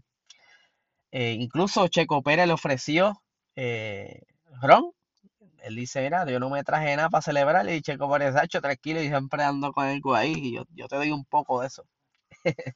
Eh, 1.12 1.33
incluso 1.39 1.88
Checo 1.89 2.23
Pérez 2.23 2.47
le 2.47 2.53
ofreció 2.53 3.21
eh, 3.55 4.21
ron 4.62 4.93
él 5.63 5.75
dice, 5.75 6.01
mira, 6.01 6.25
yo 6.29 6.39
no 6.39 6.50
me 6.50 6.63
traje 6.63 6.96
nada 6.96 7.10
para 7.10 7.22
celebrar. 7.22 7.70
Y 7.70 7.82
Checo 7.82 8.12
Pérez, 8.12 8.36
hecho 8.43 8.62
tranquilo 8.62 9.01
y 9.01 9.08
siempre 9.08 9.43
ando 9.43 9.72
con 9.74 9.88
el 9.88 10.01
ahí. 10.15 10.34
Y 10.36 10.55
yo, 10.55 10.65
yo 10.75 10.88
te 10.88 10.96
doy 10.98 11.12
un 11.12 11.25
poco 11.25 11.62
de 11.62 11.67
eso. 11.67 11.86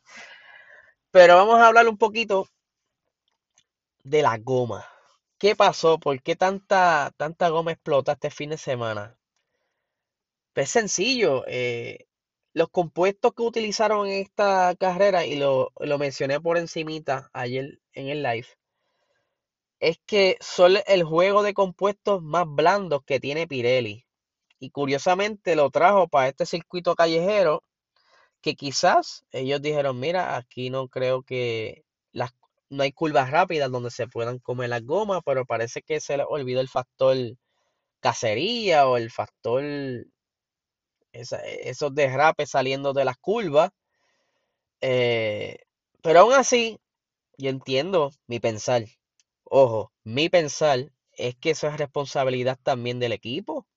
Pero 1.12 1.36
vamos 1.36 1.60
a 1.60 1.68
hablar 1.68 1.88
un 1.90 1.98
poquito 1.98 2.48
de 4.04 4.24
la 4.24 4.40
goma. 4.40 4.84
¿Qué 5.38 5.56
pasó? 5.56 6.00
¿Por 6.00 6.20
qué 6.24 6.36
tanta, 6.36 7.12
tanta 7.16 7.50
goma 7.50 7.74
explota 7.74 8.14
este 8.14 8.32
fin 8.32 8.50
de 8.50 8.58
semana? 8.58 9.16
Pues 10.54 10.70
sencillo. 10.70 11.46
Eh, 11.48 12.08
los 12.54 12.70
compuestos 12.70 13.34
que 13.34 13.44
utilizaron 13.44 14.08
en 14.08 14.22
esta 14.24 14.76
carrera, 14.78 15.26
y 15.26 15.38
lo, 15.38 15.72
lo 15.80 15.98
mencioné 15.98 16.42
por 16.42 16.58
encimita 16.58 17.30
ayer 17.34 17.80
en 17.94 18.08
el 18.10 18.24
live, 18.24 18.48
es 19.80 20.00
que 20.06 20.38
son 20.42 20.76
el 20.88 21.04
juego 21.04 21.44
de 21.44 21.54
compuestos 21.54 22.22
más 22.24 22.46
blandos 22.48 23.04
que 23.06 23.20
tiene 23.20 23.48
Pirelli. 23.48 24.06
Y 24.60 24.72
curiosamente 24.72 25.56
lo 25.56 25.70
trajo 25.72 26.08
para 26.08 26.30
este 26.30 26.46
circuito 26.46 26.96
callejero 26.96 27.64
que 28.42 28.56
quizás 28.56 29.26
ellos 29.32 29.62
dijeron, 29.62 30.00
mira, 30.00 30.38
aquí 30.38 30.70
no 30.70 30.88
creo 30.90 31.24
que 31.24 31.86
las, 32.12 32.32
no 32.70 32.84
hay 32.84 32.92
curvas 32.92 33.32
rápidas 33.32 33.72
donde 33.72 33.92
se 33.92 34.08
puedan 34.08 34.40
comer 34.40 34.70
las 34.70 34.84
gomas, 34.84 35.22
pero 35.26 35.46
parece 35.46 35.82
que 35.82 36.00
se 36.00 36.18
le 36.18 36.24
olvidó 36.28 36.62
el 36.62 36.70
factor 36.70 37.18
cacería 38.00 38.88
o 38.88 38.98
el 38.98 39.12
factor 39.12 39.64
esos 41.12 41.96
derrapes 41.96 42.52
saliendo 42.52 42.94
de 42.94 43.06
las 43.06 43.18
curvas. 43.18 43.72
Eh, 44.82 45.58
pero 46.02 46.22
aún 46.22 46.34
así, 46.34 46.80
yo 47.38 47.50
entiendo 47.50 48.12
mi 48.28 48.40
pensar. 48.40 48.86
Ojo, 49.50 49.92
mi 50.04 50.30
pensar 50.30 50.92
es 51.14 51.36
que 51.36 51.52
eso 51.52 51.68
es 51.68 51.78
responsabilidad 51.78 52.60
también 52.62 53.00
del 53.00 53.14
equipo. 53.14 53.68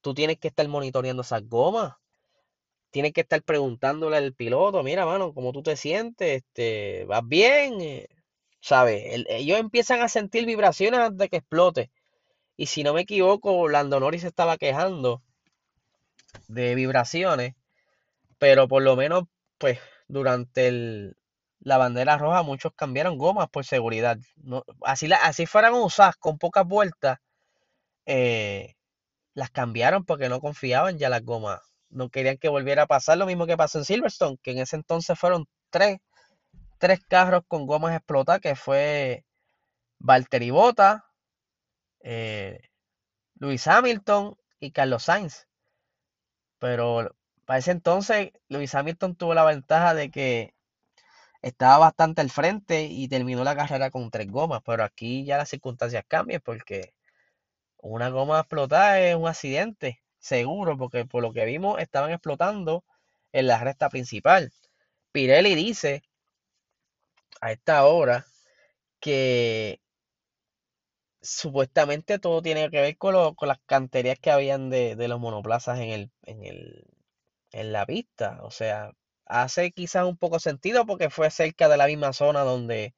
Tú 0.00 0.14
tienes 0.14 0.38
que 0.38 0.48
estar 0.48 0.66
monitoreando 0.68 1.22
esas 1.22 1.48
gomas. 1.48 1.94
Tienes 2.90 3.12
que 3.12 3.22
estar 3.22 3.42
preguntándole 3.42 4.16
al 4.16 4.34
piloto, 4.34 4.82
mira, 4.82 5.04
mano, 5.04 5.34
¿cómo 5.34 5.52
tú 5.52 5.62
te 5.62 5.76
sientes? 5.76 6.42
Este, 6.44 7.04
¿Vas 7.06 7.26
bien? 7.26 7.80
Eh, 7.80 8.08
¿Sabes? 8.60 9.02
ellos 9.28 9.58
empiezan 9.58 10.00
a 10.00 10.08
sentir 10.08 10.46
vibraciones 10.46 11.00
antes 11.00 11.18
de 11.18 11.28
que 11.28 11.36
explote. 11.38 11.90
Y 12.56 12.66
si 12.66 12.84
no 12.84 12.94
me 12.94 13.02
equivoco, 13.02 13.68
Lando 13.68 14.00
Norris 14.00 14.24
estaba 14.24 14.58
quejando 14.58 15.22
de 16.48 16.74
vibraciones, 16.74 17.54
pero 18.38 18.68
por 18.68 18.82
lo 18.82 18.96
menos, 18.96 19.24
pues, 19.58 19.80
durante 20.08 20.68
el, 20.68 21.16
la 21.64 21.78
bandera 21.78 22.18
roja 22.18 22.42
muchos 22.42 22.72
cambiaron 22.76 23.18
gomas 23.18 23.48
por 23.48 23.64
seguridad. 23.64 24.18
No, 24.36 24.64
así, 24.82 25.08
la, 25.08 25.16
así 25.16 25.46
fueran 25.46 25.74
usadas 25.74 26.16
con 26.16 26.38
pocas 26.38 26.66
vueltas, 26.66 27.18
eh, 28.06 28.76
las 29.34 29.50
cambiaron 29.50 30.04
porque 30.04 30.28
no 30.28 30.40
confiaban 30.40 30.98
ya 30.98 31.08
las 31.08 31.24
gomas. 31.24 31.60
No 31.90 32.10
querían 32.10 32.38
que 32.38 32.48
volviera 32.48 32.82
a 32.82 32.86
pasar 32.86 33.18
lo 33.18 33.26
mismo 33.26 33.46
que 33.46 33.56
pasó 33.56 33.78
en 33.78 33.84
Silverstone, 33.84 34.38
que 34.42 34.52
en 34.52 34.58
ese 34.58 34.76
entonces 34.76 35.18
fueron 35.18 35.46
tres, 35.70 35.98
tres 36.78 37.00
carros 37.08 37.42
con 37.48 37.66
gomas 37.66 37.96
explotadas, 37.96 38.40
que 38.40 38.56
fue 38.56 39.24
Valtteri 39.98 40.50
Bota, 40.50 41.06
eh, 42.00 42.60
Luis 43.36 43.66
Hamilton 43.66 44.36
y 44.60 44.72
Carlos 44.72 45.04
Sainz. 45.04 45.46
Pero 46.58 47.14
para 47.46 47.58
ese 47.58 47.70
entonces, 47.72 48.32
Luis 48.48 48.74
Hamilton 48.74 49.16
tuvo 49.16 49.34
la 49.34 49.44
ventaja 49.44 49.94
de 49.94 50.10
que 50.10 50.53
estaba 51.44 51.78
bastante 51.78 52.22
al 52.22 52.30
frente 52.30 52.84
y 52.84 53.08
terminó 53.08 53.44
la 53.44 53.56
carrera 53.56 53.90
con 53.90 54.10
tres 54.10 54.30
gomas. 54.30 54.62
Pero 54.64 54.84
aquí 54.84 55.24
ya 55.24 55.38
las 55.38 55.50
circunstancias 55.50 56.04
cambian 56.08 56.40
porque 56.44 56.94
una 57.78 58.08
goma 58.10 58.40
explotada 58.40 59.00
es 59.00 59.16
un 59.16 59.28
accidente, 59.28 60.02
seguro, 60.18 60.78
porque 60.78 61.06
por 61.06 61.22
lo 61.22 61.32
que 61.34 61.44
vimos 61.46 61.80
estaban 61.80 62.12
explotando 62.12 62.84
en 63.32 63.46
la 63.48 63.58
recta 63.58 63.90
principal. 63.90 64.52
Pirelli 65.12 65.54
dice 65.54 66.02
a 67.40 67.52
esta 67.52 67.84
hora 67.86 68.26
que 69.00 69.80
supuestamente 71.22 72.18
todo 72.18 72.42
tiene 72.42 72.70
que 72.70 72.80
ver 72.80 72.96
con, 72.98 73.34
con 73.34 73.48
las 73.48 73.58
canterías 73.66 74.18
que 74.18 74.30
habían 74.30 74.70
de, 74.70 74.96
los 75.08 75.20
monoplazas 75.20 75.78
en, 75.80 75.90
el, 75.90 76.10
en, 76.22 76.44
el, 76.44 76.84
en 77.52 77.72
la 77.72 77.86
pista. 77.86 78.40
O 78.42 78.50
sea, 78.50 78.92
hace 79.26 79.72
quizás 79.72 80.04
un 80.06 80.16
poco 80.16 80.38
sentido 80.40 80.86
porque 80.86 81.10
fue 81.10 81.30
cerca 81.30 81.68
de 81.68 81.76
la 81.76 81.86
misma 81.86 82.12
zona 82.12 82.40
donde 82.42 82.94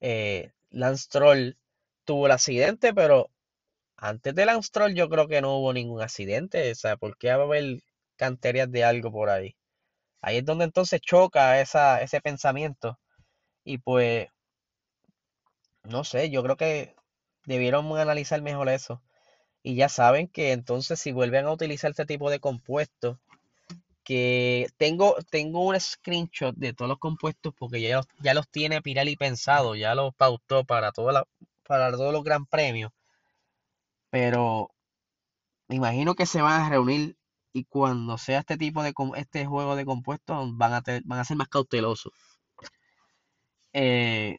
eh, 0.00 0.52
Lance 0.70 1.08
Troll 1.10 1.56
tuvo 2.04 2.26
el 2.26 2.32
accidente, 2.32 2.94
pero 2.94 3.30
antes 3.96 4.34
de 4.34 4.46
Lance 4.46 4.70
Troll 4.72 4.94
yo 4.94 5.08
creo 5.08 5.28
que 5.28 5.40
no 5.42 5.58
hubo 5.58 5.72
ningún 5.74 6.02
accidente. 6.02 6.72
O 6.72 6.74
sea, 6.74 6.96
¿por 6.98 7.16
qué 7.18 7.28
va 7.34 7.44
a 7.44 7.46
haber 7.46 7.80
canterías 8.16 8.70
de 8.72 8.84
algo 8.84 9.12
por 9.12 9.30
ahí? 9.30 9.56
Ahí 10.22 10.38
es 10.38 10.44
donde 10.46 10.64
entonces 10.66 11.00
choca 11.00 11.60
esa, 11.60 12.02
ese 12.02 12.20
pensamiento. 12.20 12.98
Y 13.64 13.78
pues, 13.78 14.28
no 15.84 16.04
sé, 16.04 16.28
yo 16.30 16.42
creo 16.42 16.56
que 16.56 16.94
debieron 17.46 17.86
analizar 17.98 18.42
mejor 18.42 18.68
eso. 18.68 19.02
Y 19.62 19.76
ya 19.76 19.88
saben 19.88 20.28
que 20.28 20.52
entonces 20.52 21.00
si 21.00 21.12
vuelven 21.12 21.46
a 21.46 21.52
utilizar 21.52 21.90
este 21.92 22.06
tipo 22.06 22.30
de 22.30 22.40
compuestos, 22.40 23.18
que 24.06 24.68
tengo, 24.78 25.16
tengo 25.30 25.64
un 25.66 25.78
screenshot 25.80 26.54
de 26.56 26.72
todos 26.72 26.88
los 26.88 26.98
compuestos 26.98 27.52
porque 27.58 27.80
ya, 27.82 28.00
ya 28.22 28.34
los 28.34 28.48
tiene 28.48 28.80
Pirelli 28.82 29.16
pensado, 29.16 29.74
ya 29.76 29.94
los 29.96 30.14
pautó 30.14 30.64
para, 30.64 30.92
toda 30.92 31.24
para 31.66 31.90
todos 31.92 32.12
los 32.12 32.24
gran 32.24 32.46
premios. 32.46 32.92
Pero 34.10 34.70
me 35.68 35.76
imagino 35.76 36.14
que 36.14 36.26
se 36.26 36.42
van 36.42 36.62
a 36.62 36.68
reunir 36.70 37.16
y 37.52 37.64
cuando 37.64 38.18
sea 38.18 38.40
este 38.40 38.56
tipo 38.56 38.82
de 38.82 38.94
este 39.16 39.46
juego 39.46 39.76
de 39.76 39.84
compuestos 39.86 40.56
van 40.56 40.74
a, 40.74 40.82
van 41.04 41.18
a 41.20 41.24
ser 41.24 41.36
más 41.36 41.48
cautelosos. 41.48 42.12
Eh, 43.72 44.38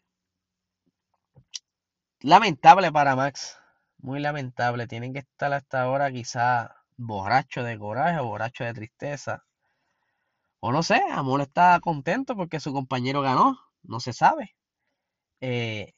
Lamentable 2.21 2.91
para 2.91 3.15
Max. 3.15 3.57
Muy 3.99 4.19
lamentable. 4.19 4.87
Tienen 4.87 5.13
que 5.13 5.19
estar 5.19 5.51
hasta 5.53 5.81
ahora 5.81 6.11
quizá 6.11 6.75
borracho 6.95 7.63
de 7.63 7.77
coraje 7.77 8.19
o 8.19 8.25
borracho 8.25 8.63
de 8.63 8.73
tristeza. 8.73 9.43
O 10.59 10.71
no 10.71 10.83
sé, 10.83 11.01
Amor 11.11 11.41
está 11.41 11.79
contento 11.79 12.35
porque 12.35 12.59
su 12.59 12.73
compañero 12.73 13.21
ganó. 13.21 13.59
No 13.83 13.99
se 13.99 14.13
sabe. 14.13 14.55
Eh, 15.41 15.93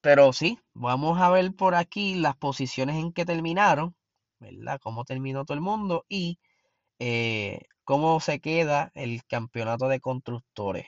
pero 0.00 0.32
sí, 0.32 0.58
vamos 0.74 1.20
a 1.20 1.30
ver 1.30 1.54
por 1.54 1.74
aquí 1.74 2.14
las 2.14 2.36
posiciones 2.36 2.96
en 2.96 3.12
que 3.12 3.24
terminaron. 3.24 3.96
¿Verdad? 4.40 4.80
Cómo 4.82 5.04
terminó 5.04 5.44
todo 5.44 5.54
el 5.56 5.60
mundo. 5.60 6.04
Y 6.08 6.38
eh, 7.00 7.60
cómo 7.84 8.20
se 8.20 8.40
queda 8.40 8.90
el 8.94 9.24
campeonato 9.26 9.88
de 9.88 10.00
constructores. 10.00 10.86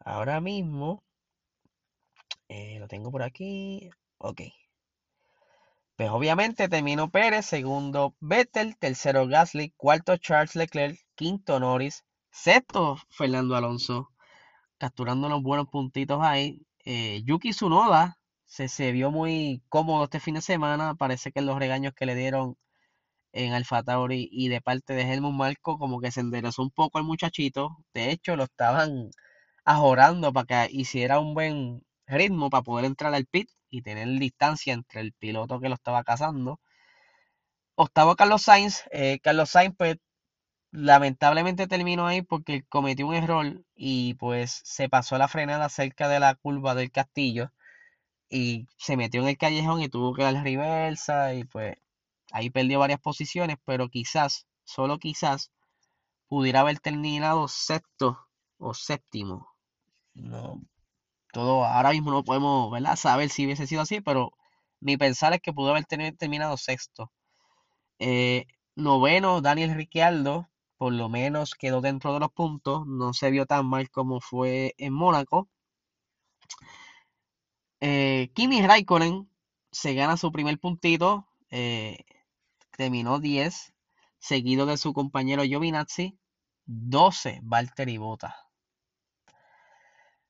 Ahora 0.00 0.40
mismo 0.40 1.02
eh, 2.48 2.78
lo 2.78 2.88
tengo 2.88 3.10
por 3.10 3.22
aquí. 3.22 3.90
Ok. 4.18 4.42
Pues 5.96 6.10
obviamente 6.10 6.68
terminó 6.68 7.10
Pérez, 7.10 7.46
segundo 7.46 8.14
Vettel, 8.20 8.76
tercero 8.78 9.26
Gasly, 9.26 9.70
cuarto 9.76 10.16
Charles 10.16 10.56
Leclerc, 10.56 10.98
quinto 11.14 11.60
Norris, 11.60 12.04
sexto 12.30 12.96
Fernando 13.10 13.56
Alonso, 13.56 14.10
capturando 14.78 15.26
unos 15.28 15.42
buenos 15.42 15.68
puntitos 15.68 16.20
ahí. 16.22 16.62
Eh, 16.84 17.22
Yuki 17.24 17.50
Tsunoda 17.50 18.18
se, 18.46 18.68
se 18.68 18.92
vio 18.92 19.10
muy 19.10 19.62
cómodo 19.68 20.04
este 20.04 20.20
fin 20.20 20.34
de 20.34 20.42
semana. 20.42 20.94
Parece 20.96 21.32
que 21.32 21.42
los 21.42 21.58
regaños 21.58 21.94
que 21.94 22.06
le 22.06 22.14
dieron 22.14 22.56
en 23.32 23.52
Alfa 23.54 23.82
Tauri 23.82 24.28
y 24.32 24.48
de 24.48 24.60
parte 24.62 24.94
de 24.94 25.02
Helmut 25.02 25.34
Marco 25.34 25.78
como 25.78 26.00
que 26.00 26.10
se 26.12 26.20
enderezó 26.20 26.62
un 26.62 26.70
poco 26.70 26.98
el 26.98 27.04
muchachito. 27.04 27.78
De 27.94 28.10
hecho, 28.10 28.36
lo 28.36 28.44
estaban 28.44 29.10
ajorando 29.64 30.32
para 30.32 30.68
que 30.68 30.74
hiciera 30.76 31.20
un 31.20 31.34
buen 31.34 31.82
ritmo 32.06 32.50
para 32.50 32.62
poder 32.62 32.86
entrar 32.86 33.14
al 33.14 33.26
pit 33.26 33.50
y 33.70 33.82
tener 33.82 34.08
distancia 34.18 34.72
entre 34.74 35.00
el 35.00 35.12
piloto 35.12 35.60
que 35.60 35.68
lo 35.68 35.74
estaba 35.76 36.04
cazando. 36.04 36.60
Octavo 37.76 38.16
Carlos 38.16 38.42
Sainz. 38.42 38.84
Eh, 38.92 39.18
Carlos 39.22 39.50
Sainz, 39.50 39.74
pues, 39.76 39.96
lamentablemente 40.74 41.68
terminó 41.68 42.06
ahí 42.06 42.22
porque 42.22 42.64
cometió 42.68 43.06
un 43.06 43.14
error 43.14 43.64
y 43.76 44.14
pues 44.14 44.60
se 44.64 44.88
pasó 44.88 45.16
la 45.18 45.28
frenada 45.28 45.68
cerca 45.68 46.08
de 46.08 46.18
la 46.18 46.34
curva 46.34 46.74
del 46.74 46.90
castillo 46.90 47.52
y 48.30 48.68
se 48.78 48.96
metió 48.96 49.22
en 49.22 49.28
el 49.28 49.38
callejón 49.38 49.82
y 49.82 49.88
tuvo 49.88 50.14
que 50.14 50.24
dar 50.24 50.34
reversa 50.42 51.34
y 51.34 51.44
pues 51.44 51.76
ahí 52.32 52.50
perdió 52.50 52.80
varias 52.80 53.00
posiciones, 53.00 53.58
pero 53.64 53.88
quizás, 53.88 54.46
solo 54.64 54.98
quizás, 54.98 55.52
pudiera 56.28 56.60
haber 56.60 56.80
terminado 56.80 57.48
sexto 57.48 58.18
o 58.58 58.74
séptimo. 58.74 59.48
No, 60.14 60.60
todo 61.32 61.64
ahora 61.64 61.90
mismo 61.92 62.10
no 62.12 62.24
podemos 62.24 62.72
¿verdad? 62.72 62.96
saber 62.96 63.30
si 63.30 63.46
hubiese 63.46 63.66
sido 63.68 63.82
así, 63.82 64.00
pero 64.00 64.32
mi 64.80 64.96
pensar 64.96 65.34
es 65.34 65.40
que 65.42 65.52
pudo 65.52 65.70
haber 65.70 65.86
terminado 65.86 66.56
sexto. 66.56 67.12
Eh, 68.00 68.46
noveno, 68.76 69.40
Daniel 69.42 69.74
Ricciardo, 69.74 70.48
por 70.76 70.92
lo 70.92 71.08
menos 71.08 71.54
quedó 71.54 71.80
dentro 71.80 72.12
de 72.14 72.20
los 72.20 72.32
puntos, 72.32 72.86
no 72.86 73.12
se 73.12 73.30
vio 73.30 73.46
tan 73.46 73.66
mal 73.66 73.90
como 73.90 74.20
fue 74.20 74.74
en 74.78 74.92
Mónaco. 74.92 75.48
Eh, 77.80 78.30
Kimi 78.34 78.62
Raikkonen 78.62 79.28
se 79.70 79.94
gana 79.94 80.16
su 80.16 80.32
primer 80.32 80.58
puntito, 80.58 81.28
eh, 81.50 81.98
terminó 82.76 83.20
10, 83.20 83.74
seguido 84.18 84.66
de 84.66 84.76
su 84.76 84.92
compañero 84.92 85.44
Giovinazzi, 85.44 86.18
12, 86.66 87.40
Valtteri 87.42 87.98
Bota. 87.98 88.36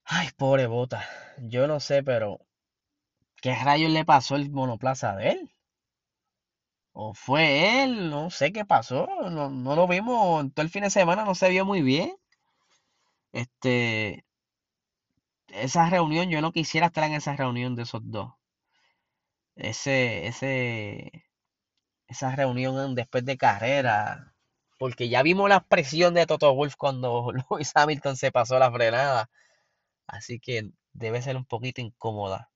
Ay, 0.04 0.28
pobre 0.37 0.66
Bota. 0.66 1.04
Yo 1.38 1.66
no 1.66 1.80
sé, 1.80 2.02
pero 2.02 2.40
¿qué 3.40 3.54
rayos 3.54 3.90
le 3.90 4.04
pasó 4.04 4.37
el 4.37 4.50
monoplaza 4.50 5.14
de 5.16 5.30
él? 5.30 5.53
¿O 6.94 7.12
fue 7.12 7.83
él? 7.85 8.09
No 8.09 8.30
sé 8.30 8.50
qué 8.50 8.64
pasó. 8.64 9.07
No, 9.30 9.50
no 9.50 9.76
lo 9.76 9.87
vimos 9.87 10.40
en 10.42 10.50
todo 10.50 10.64
el 10.64 10.70
fin 10.70 10.83
de 10.85 10.88
semana, 10.90 11.24
no 11.26 11.35
se 11.35 11.50
vio 11.50 11.66
muy 11.66 11.83
bien. 11.83 12.16
Este, 13.33 14.24
esa 15.54 15.88
reunión, 15.88 16.28
yo 16.28 16.42
no 16.42 16.52
quisiera 16.52 16.88
estar 16.88 17.04
en 17.04 17.14
esa 17.14 17.35
reunión 17.35 17.74
de 17.76 17.85
esos 17.85 18.02
dos. 18.04 18.35
Ese, 19.57 20.26
ese, 20.26 21.24
esa 22.09 22.37
reunión 22.37 22.94
después 22.94 23.24
de 23.24 23.38
carrera. 23.38 24.35
Porque 24.78 25.09
ya 25.09 25.22
vimos 25.22 25.48
la 25.48 25.61
presión 25.64 26.14
de 26.14 26.26
Toto 26.26 26.54
Wolf 26.54 26.76
cuando 26.76 27.33
Lewis 27.50 27.72
Hamilton 27.74 28.16
se 28.16 28.33
pasó 28.33 28.59
la 28.59 28.72
frenada 28.72 29.30
Así 30.09 30.40
que 30.40 30.70
debe 30.94 31.22
ser 31.22 31.37
un 31.37 31.46
poquito 31.46 31.80
incómoda. 31.83 32.50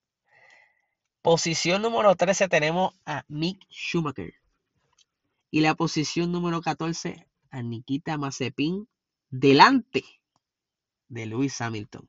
Posición 1.23 1.83
número 1.83 2.15
13 2.15 2.49
tenemos 2.49 2.95
a 3.05 3.25
Mick 3.27 3.67
Schumacher. 3.71 4.35
Y 5.51 5.63
la 5.63 5.75
posición 5.75 6.31
número 6.31 6.61
14 6.61 7.27
a 7.51 7.63
Nikita 7.63 8.17
Mazepin 8.17 8.89
delante 9.29 10.05
de 11.09 11.27
Lewis 11.27 11.61
Hamilton. 11.61 12.09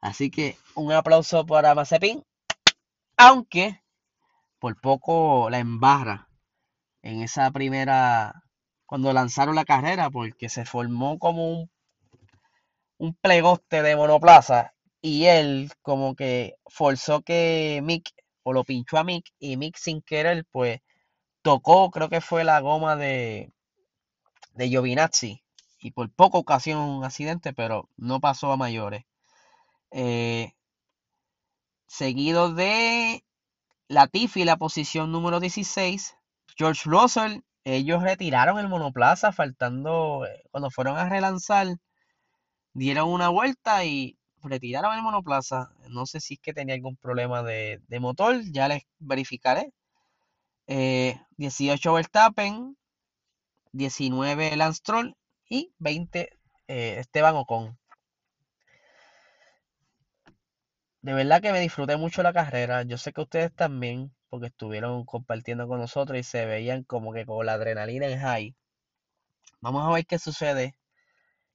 Así 0.00 0.30
que 0.30 0.58
un 0.74 0.92
aplauso 0.92 1.46
para 1.46 1.74
Mazepin. 1.74 2.24
Aunque 3.16 3.82
por 4.58 4.80
poco 4.80 5.48
la 5.48 5.60
embarra 5.60 6.28
en 7.02 7.22
esa 7.22 7.50
primera, 7.52 8.42
cuando 8.86 9.12
lanzaron 9.12 9.54
la 9.54 9.64
carrera, 9.64 10.10
porque 10.10 10.48
se 10.48 10.64
formó 10.64 11.18
como 11.18 11.48
un, 11.48 11.70
un 12.98 13.14
plegoste 13.14 13.82
de 13.82 13.94
monoplaza 13.94 14.75
y 15.06 15.26
él 15.26 15.70
como 15.82 16.16
que 16.16 16.56
forzó 16.66 17.22
que 17.22 17.80
Mick, 17.84 18.10
o 18.42 18.52
lo 18.52 18.64
pinchó 18.64 18.98
a 18.98 19.04
Mick, 19.04 19.32
y 19.38 19.56
Mick 19.56 19.76
sin 19.76 20.02
querer, 20.02 20.44
pues 20.50 20.80
tocó, 21.42 21.92
creo 21.92 22.08
que 22.08 22.20
fue 22.20 22.42
la 22.42 22.58
goma 22.60 22.96
de, 22.96 23.52
de 24.54 24.68
Giovinazzi, 24.68 25.44
y 25.78 25.92
por 25.92 26.10
poco 26.12 26.38
ocasión 26.38 26.80
un 26.80 27.04
accidente, 27.04 27.52
pero 27.52 27.88
no 27.96 28.18
pasó 28.18 28.50
a 28.50 28.56
mayores. 28.56 29.04
Eh, 29.92 30.54
seguido 31.86 32.52
de 32.52 33.24
Latifi, 33.86 34.44
la 34.44 34.56
posición 34.56 35.12
número 35.12 35.38
16. 35.38 36.16
George 36.58 36.82
Russell, 36.84 37.42
ellos 37.62 38.02
retiraron 38.02 38.58
el 38.58 38.68
monoplaza 38.68 39.30
faltando, 39.30 40.26
eh, 40.26 40.42
cuando 40.50 40.70
fueron 40.72 40.98
a 40.98 41.08
relanzar, 41.08 41.76
dieron 42.74 43.08
una 43.08 43.28
vuelta 43.28 43.84
y 43.84 44.18
retiraron 44.42 44.94
el 44.94 45.02
monoplaza. 45.02 45.70
No 45.88 46.06
sé 46.06 46.20
si 46.20 46.34
es 46.34 46.40
que 46.40 46.54
tenía 46.54 46.74
algún 46.74 46.96
problema 46.96 47.42
de, 47.42 47.80
motor, 48.00 48.42
ya 48.52 48.68
les 48.68 48.82
verificaré. 48.98 49.72
18 50.66 51.90
eh, 51.90 51.92
Verstappen, 51.94 52.76
19 53.72 54.56
Lance 54.56 54.80
Troll 54.82 55.14
y 55.48 55.72
20 55.78 56.30
eh, 56.68 56.96
Esteban 56.98 57.36
Ocon. 57.36 57.78
De 61.02 61.14
verdad 61.14 61.40
que 61.40 61.52
me 61.52 61.60
disfruté 61.60 61.96
mucho 61.96 62.22
la 62.22 62.32
carrera. 62.32 62.82
Yo 62.82 62.98
sé 62.98 63.12
que 63.12 63.20
ustedes 63.20 63.54
también, 63.54 64.12
porque 64.28 64.48
estuvieron 64.48 65.04
compartiendo 65.04 65.68
con 65.68 65.78
nosotros 65.78 66.18
y 66.18 66.24
se 66.24 66.46
veían 66.46 66.82
como 66.82 67.12
que 67.12 67.24
con 67.24 67.46
la 67.46 67.54
adrenalina 67.54 68.06
en 68.08 68.18
high. 68.20 68.56
Vamos 69.60 69.86
a 69.86 69.92
ver 69.92 70.06
qué 70.06 70.18
sucede 70.18 70.76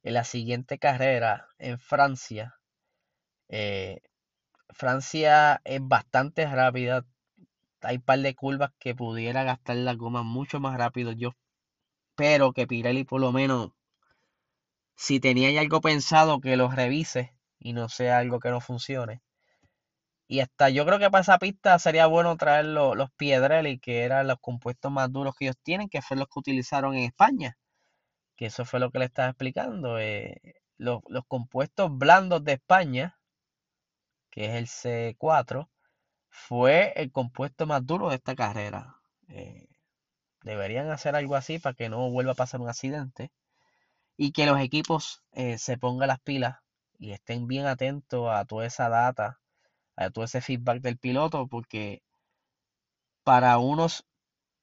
en 0.03 0.13
la 0.13 0.23
siguiente 0.23 0.79
carrera 0.79 1.47
en 1.59 1.79
Francia. 1.79 2.55
Eh, 3.51 4.01
Francia 4.69 5.61
es 5.65 5.81
bastante 5.83 6.47
rápida. 6.47 7.05
Hay 7.81 7.97
un 7.97 8.03
par 8.03 8.19
de 8.19 8.35
curvas 8.35 8.71
que 8.79 8.95
pudiera 8.95 9.43
gastar 9.43 9.75
la 9.77 9.95
goma 9.95 10.23
mucho 10.23 10.59
más 10.59 10.77
rápido. 10.77 11.11
Yo 11.11 11.33
espero 12.11 12.53
que 12.53 12.67
Pirelli 12.67 13.03
por 13.03 13.21
lo 13.21 13.31
menos, 13.31 13.71
si 14.95 15.19
tenía 15.19 15.59
algo 15.59 15.81
pensado, 15.81 16.39
que 16.41 16.55
lo 16.57 16.69
revise 16.71 17.35
y 17.59 17.73
no 17.73 17.89
sea 17.89 18.19
algo 18.19 18.39
que 18.39 18.49
no 18.49 18.61
funcione. 18.61 19.21
Y 20.27 20.39
hasta 20.39 20.69
yo 20.69 20.85
creo 20.85 20.97
que 20.99 21.11
para 21.11 21.23
esa 21.23 21.37
pista 21.39 21.77
sería 21.77 22.05
bueno 22.07 22.37
traer 22.37 22.65
los, 22.65 22.95
los 22.95 23.11
Piedrelli, 23.11 23.79
que 23.79 24.03
eran 24.03 24.27
los 24.27 24.37
compuestos 24.39 24.91
más 24.91 25.11
duros 25.11 25.35
que 25.35 25.45
ellos 25.45 25.57
tienen, 25.61 25.89
que 25.89 26.01
fue 26.01 26.15
los 26.17 26.27
que 26.27 26.39
utilizaron 26.39 26.95
en 26.95 27.03
España. 27.03 27.57
Que 28.37 28.47
eso 28.47 28.65
fue 28.65 28.79
lo 28.79 28.91
que 28.91 28.99
le 28.99 29.05
estaba 29.05 29.29
explicando. 29.29 29.99
Eh, 29.99 30.41
los, 30.81 31.01
compuestos 31.27 31.95
blandos 31.97 32.43
de 32.43 32.53
España, 32.53 33.17
que 34.31 34.45
es 34.45 34.55
el 34.55 34.67
C4, 34.67 35.69
fue 36.29 36.93
el 36.95 37.11
compuesto 37.11 37.67
más 37.67 37.85
duro 37.85 38.09
de 38.09 38.15
esta 38.15 38.35
carrera. 38.35 38.97
Eh, 39.27 39.67
deberían 40.43 40.89
hacer 40.91 41.15
algo 41.15 41.35
así 41.35 41.59
para 41.59 41.75
que 41.75 41.89
no 41.89 42.09
vuelva 42.11 42.33
a 42.33 42.35
pasar 42.35 42.61
un 42.61 42.69
accidente. 42.69 43.31
Y 44.17 44.31
que 44.33 44.45
los 44.45 44.59
equipos 44.61 45.23
eh, 45.33 45.57
se 45.57 45.77
pongan 45.77 46.09
las 46.09 46.19
pilas 46.21 46.57
y 46.99 47.11
estén 47.13 47.47
bien 47.47 47.65
atentos 47.67 48.29
a 48.31 48.45
toda 48.45 48.65
esa 48.65 48.89
data 48.89 49.41
a 49.95 50.09
todo 50.09 50.25
ese 50.25 50.41
feedback 50.41 50.81
del 50.81 50.97
piloto, 50.97 51.47
porque 51.47 52.01
para 53.23 53.57
unos 53.57 54.05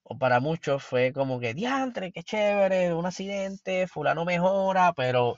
o 0.02 0.18
para 0.18 0.40
muchos 0.40 0.82
fue 0.84 1.12
como 1.12 1.40
que, 1.40 1.54
diantre, 1.54 2.12
qué 2.12 2.22
chévere, 2.22 2.94
un 2.94 3.06
accidente, 3.06 3.86
fulano 3.88 4.24
mejora, 4.24 4.92
pero 4.94 5.36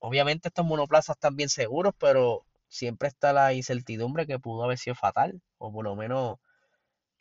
obviamente 0.00 0.48
estos 0.48 0.66
monoplazas 0.66 1.16
están 1.16 1.36
bien 1.36 1.48
seguros, 1.48 1.94
pero 1.98 2.44
siempre 2.70 3.08
está 3.08 3.34
la 3.34 3.52
incertidumbre 3.52 4.26
que 4.26 4.38
pudo 4.38 4.64
haber 4.64 4.78
sido 4.78 4.96
fatal, 4.96 5.42
o 5.58 5.72
por 5.72 5.84
lo 5.84 5.96
menos 5.96 6.38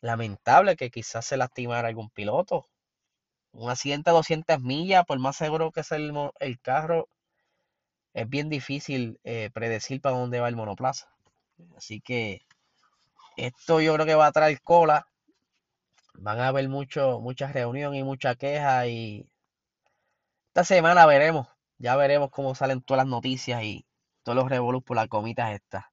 lamentable 0.02 0.78
que 0.78 0.92
quizás 0.92 1.26
se 1.26 1.38
lastimara 1.38 1.90
algún 1.90 2.10
piloto. 2.10 2.70
Un 3.52 3.70
accidente 3.70 4.12
a 4.12 4.14
200 4.14 4.62
millas, 4.62 5.06
por 5.06 5.20
más 5.20 5.36
seguro 5.36 5.72
que 5.72 5.84
sea 5.84 5.98
el, 5.98 6.60
carro, 6.62 7.10
es 8.14 8.30
bien 8.30 8.50
difícil 8.50 9.20
eh, 9.24 9.50
predecir 9.54 10.02
para 10.02 10.18
dónde 10.18 10.40
va 10.40 10.50
el 10.50 10.56
monoplaza. 10.56 11.10
Así 11.76 12.02
que 12.02 12.42
esto 13.38 13.82
yo 13.82 13.94
creo 13.96 14.06
que 14.06 14.16
va 14.16 14.28
a 14.28 14.32
traer 14.32 14.62
cola. 14.62 15.08
Van 16.16 16.40
a 16.40 16.50
haber 16.50 16.70
mucho, 16.70 17.20
muchas 17.22 17.54
reuniones 17.54 18.02
y 18.02 18.04
mucha 18.04 18.36
queja 18.36 18.88
y 18.88 19.28
esta 20.50 20.64
semana 20.64 21.06
veremos, 21.06 21.48
ya 21.78 21.96
veremos 21.96 22.32
cómo 22.32 22.56
salen 22.56 22.82
todas 22.82 23.06
las 23.06 23.10
noticias 23.10 23.64
y 23.64 23.86
todos 24.30 24.44
los 24.44 24.50
revolus 24.50 24.84
por 24.84 24.96
las 24.96 25.08
comitas 25.08 25.54
estas. 25.54 25.86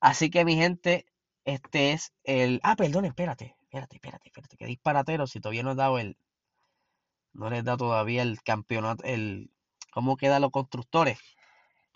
Así 0.00 0.30
que 0.30 0.46
mi 0.46 0.56
gente, 0.56 1.04
este 1.44 1.92
es 1.92 2.14
el... 2.24 2.58
Ah, 2.62 2.74
perdón, 2.74 3.04
espérate, 3.04 3.54
espérate, 3.64 3.96
espérate, 3.96 4.28
espérate, 4.28 4.56
que 4.56 4.64
disparatero, 4.64 5.26
si 5.26 5.40
todavía 5.40 5.62
no 5.62 5.72
he 5.72 5.74
dado 5.74 5.98
el... 5.98 6.16
No 7.34 7.50
les 7.50 7.62
da 7.62 7.76
todavía 7.76 8.22
el 8.22 8.42
campeonato, 8.42 9.04
el... 9.04 9.50
¿Cómo 9.92 10.16
quedan 10.16 10.40
los 10.40 10.52
constructores? 10.52 11.18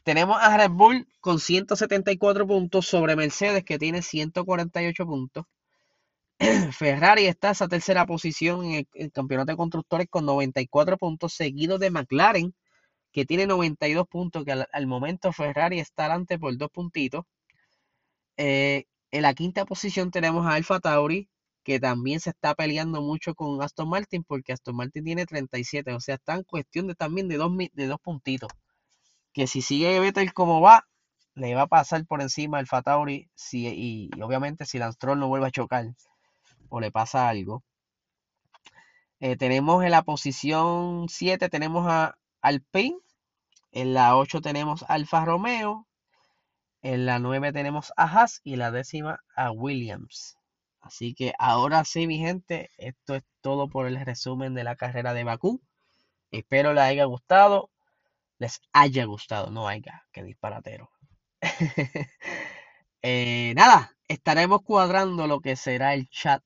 Tenemos 0.02 0.36
a 0.38 0.54
Red 0.54 0.70
Bull 0.70 1.08
con 1.20 1.40
174 1.40 2.46
puntos 2.46 2.86
sobre 2.86 3.16
Mercedes 3.16 3.64
que 3.64 3.78
tiene 3.78 4.02
148 4.02 5.06
puntos. 5.06 5.46
Ferrari 6.72 7.24
está 7.24 7.48
en 7.48 7.52
esa 7.52 7.68
tercera 7.68 8.04
posición 8.04 8.66
en 8.66 8.86
el, 8.92 9.12
campeonato 9.12 9.52
de 9.52 9.56
constructores 9.56 10.08
con 10.10 10.26
94 10.26 10.98
puntos, 10.98 11.32
seguido 11.32 11.78
de 11.78 11.90
McLaren 11.90 12.54
que 13.14 13.24
tiene 13.24 13.46
92 13.46 14.06
puntos, 14.08 14.44
que 14.44 14.52
al, 14.52 14.86
momento 14.86 15.32
Ferrari 15.32 15.80
está 15.80 16.04
adelante 16.04 16.38
por 16.38 16.56
dos 16.58 16.70
puntitos. 16.70 17.24
Eh, 18.36 18.84
en 19.10 19.22
la 19.22 19.34
quinta 19.34 19.64
posición 19.64 20.10
tenemos 20.10 20.46
a 20.46 20.54
Alfa 20.54 20.80
Tauri, 20.80 21.30
que 21.62 21.80
también 21.80 22.20
se 22.20 22.30
está 22.30 22.54
peleando 22.54 23.00
mucho 23.00 23.34
con 23.34 23.62
Aston 23.62 23.88
Martin, 23.88 24.24
porque 24.24 24.52
Aston 24.52 24.76
Martin 24.76 25.04
tiene 25.04 25.24
37, 25.26 25.94
o 25.94 26.00
sea, 26.00 26.16
está 26.16 26.34
en 26.34 26.42
cuestión 26.42 26.88
de 26.88 26.94
también 26.94 27.28
de 27.28 27.36
dos, 27.38 27.52
de 27.56 27.86
dos 27.86 28.00
puntitos 28.00 28.50
que 29.34 29.46
si 29.48 29.60
sigue 29.62 30.00
Vettel 30.00 30.32
como 30.32 30.60
va, 30.62 30.86
le 31.34 31.54
va 31.54 31.62
a 31.62 31.66
pasar 31.66 32.06
por 32.06 32.22
encima 32.22 32.60
el 32.60 32.68
Fatauri 32.68 33.28
si, 33.34 33.66
y, 33.66 34.10
obviamente 34.22 34.64
si 34.64 34.78
Lance 34.78 34.98
no 35.04 35.28
vuelve 35.28 35.48
a 35.48 35.50
chocar 35.50 35.86
o 36.70 36.80
le 36.80 36.90
pasa 36.90 37.28
algo. 37.28 37.62
Eh, 39.20 39.36
tenemos 39.36 39.84
en 39.84 39.90
la 39.90 40.02
posición 40.02 41.08
7 41.08 41.48
tenemos 41.48 41.86
a 41.88 42.16
Alpine, 42.40 42.96
en 43.74 43.92
la 43.92 44.16
8 44.16 44.40
tenemos 44.40 44.84
Alfa 44.88 45.24
Romeo, 45.26 45.86
en 46.82 47.04
la 47.06 47.18
9 47.18 47.52
tenemos 47.52 47.92
a 47.96 48.04
Haas 48.04 48.40
y 48.44 48.56
la 48.56 48.70
décima 48.70 49.20
a 49.36 49.50
Williams. 49.50 50.38
Así 50.80 51.14
que 51.14 51.34
ahora 51.38 51.84
sí, 51.84 52.06
mi 52.06 52.18
gente, 52.18 52.70
esto 52.78 53.14
es 53.16 53.24
todo 53.42 53.68
por 53.68 53.86
el 53.86 54.02
resumen 54.04 54.54
de 54.54 54.64
la 54.64 54.76
carrera 54.76 55.14
de 55.14 55.24
Bakú. 55.24 55.60
Espero 56.30 56.72
les 56.74 56.84
haya 56.84 57.04
gustado 57.04 57.70
les 58.38 58.60
haya 58.72 59.04
gustado. 59.04 59.50
No 59.50 59.68
haya, 59.68 60.04
que 60.12 60.22
disparatero. 60.22 60.90
Eh, 63.06 63.52
nada, 63.54 63.94
estaremos 64.08 64.62
cuadrando 64.62 65.26
lo 65.26 65.40
que 65.40 65.56
será 65.56 65.92
el 65.92 66.08
chat 66.08 66.42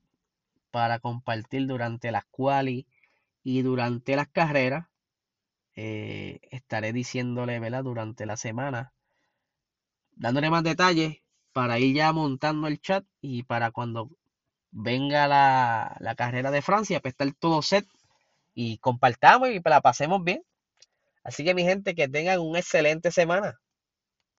para 0.72 0.98
compartir 0.98 1.68
durante 1.68 2.10
las 2.10 2.24
quali 2.32 2.88
y 3.44 3.62
durante 3.62 4.16
las 4.16 4.26
carreras. 4.26 4.87
Eh, 5.80 6.40
estaré 6.50 6.92
diciéndole, 6.92 7.60
¿verdad? 7.60 7.84
Durante 7.84 8.26
la 8.26 8.36
semana, 8.36 8.92
dándole 10.16 10.50
más 10.50 10.62
detalles 10.64 11.18
para 11.52 11.78
ir 11.78 11.94
ya 11.96 12.12
montando 12.12 12.66
el 12.66 12.80
chat 12.80 13.04
y 13.22 13.44
para 13.44 13.70
cuando 13.70 14.10
venga 14.70 15.28
la, 15.28 15.96
la 16.00 16.14
carrera 16.16 16.50
de 16.50 16.62
Francia, 16.62 17.00
pues 17.00 17.12
estar 17.12 17.32
todo 17.34 17.62
set 17.62 17.86
y 18.54 18.78
compartamos 18.78 19.50
y 19.50 19.60
la 19.64 19.80
pasemos 19.82 20.24
bien. 20.24 20.42
Así 21.24 21.44
que 21.44 21.54
mi 21.54 21.64
gente, 21.64 21.94
que 21.94 22.08
tengan 22.08 22.40
una 22.40 22.60
excelente 22.60 23.10
semana. 23.12 23.60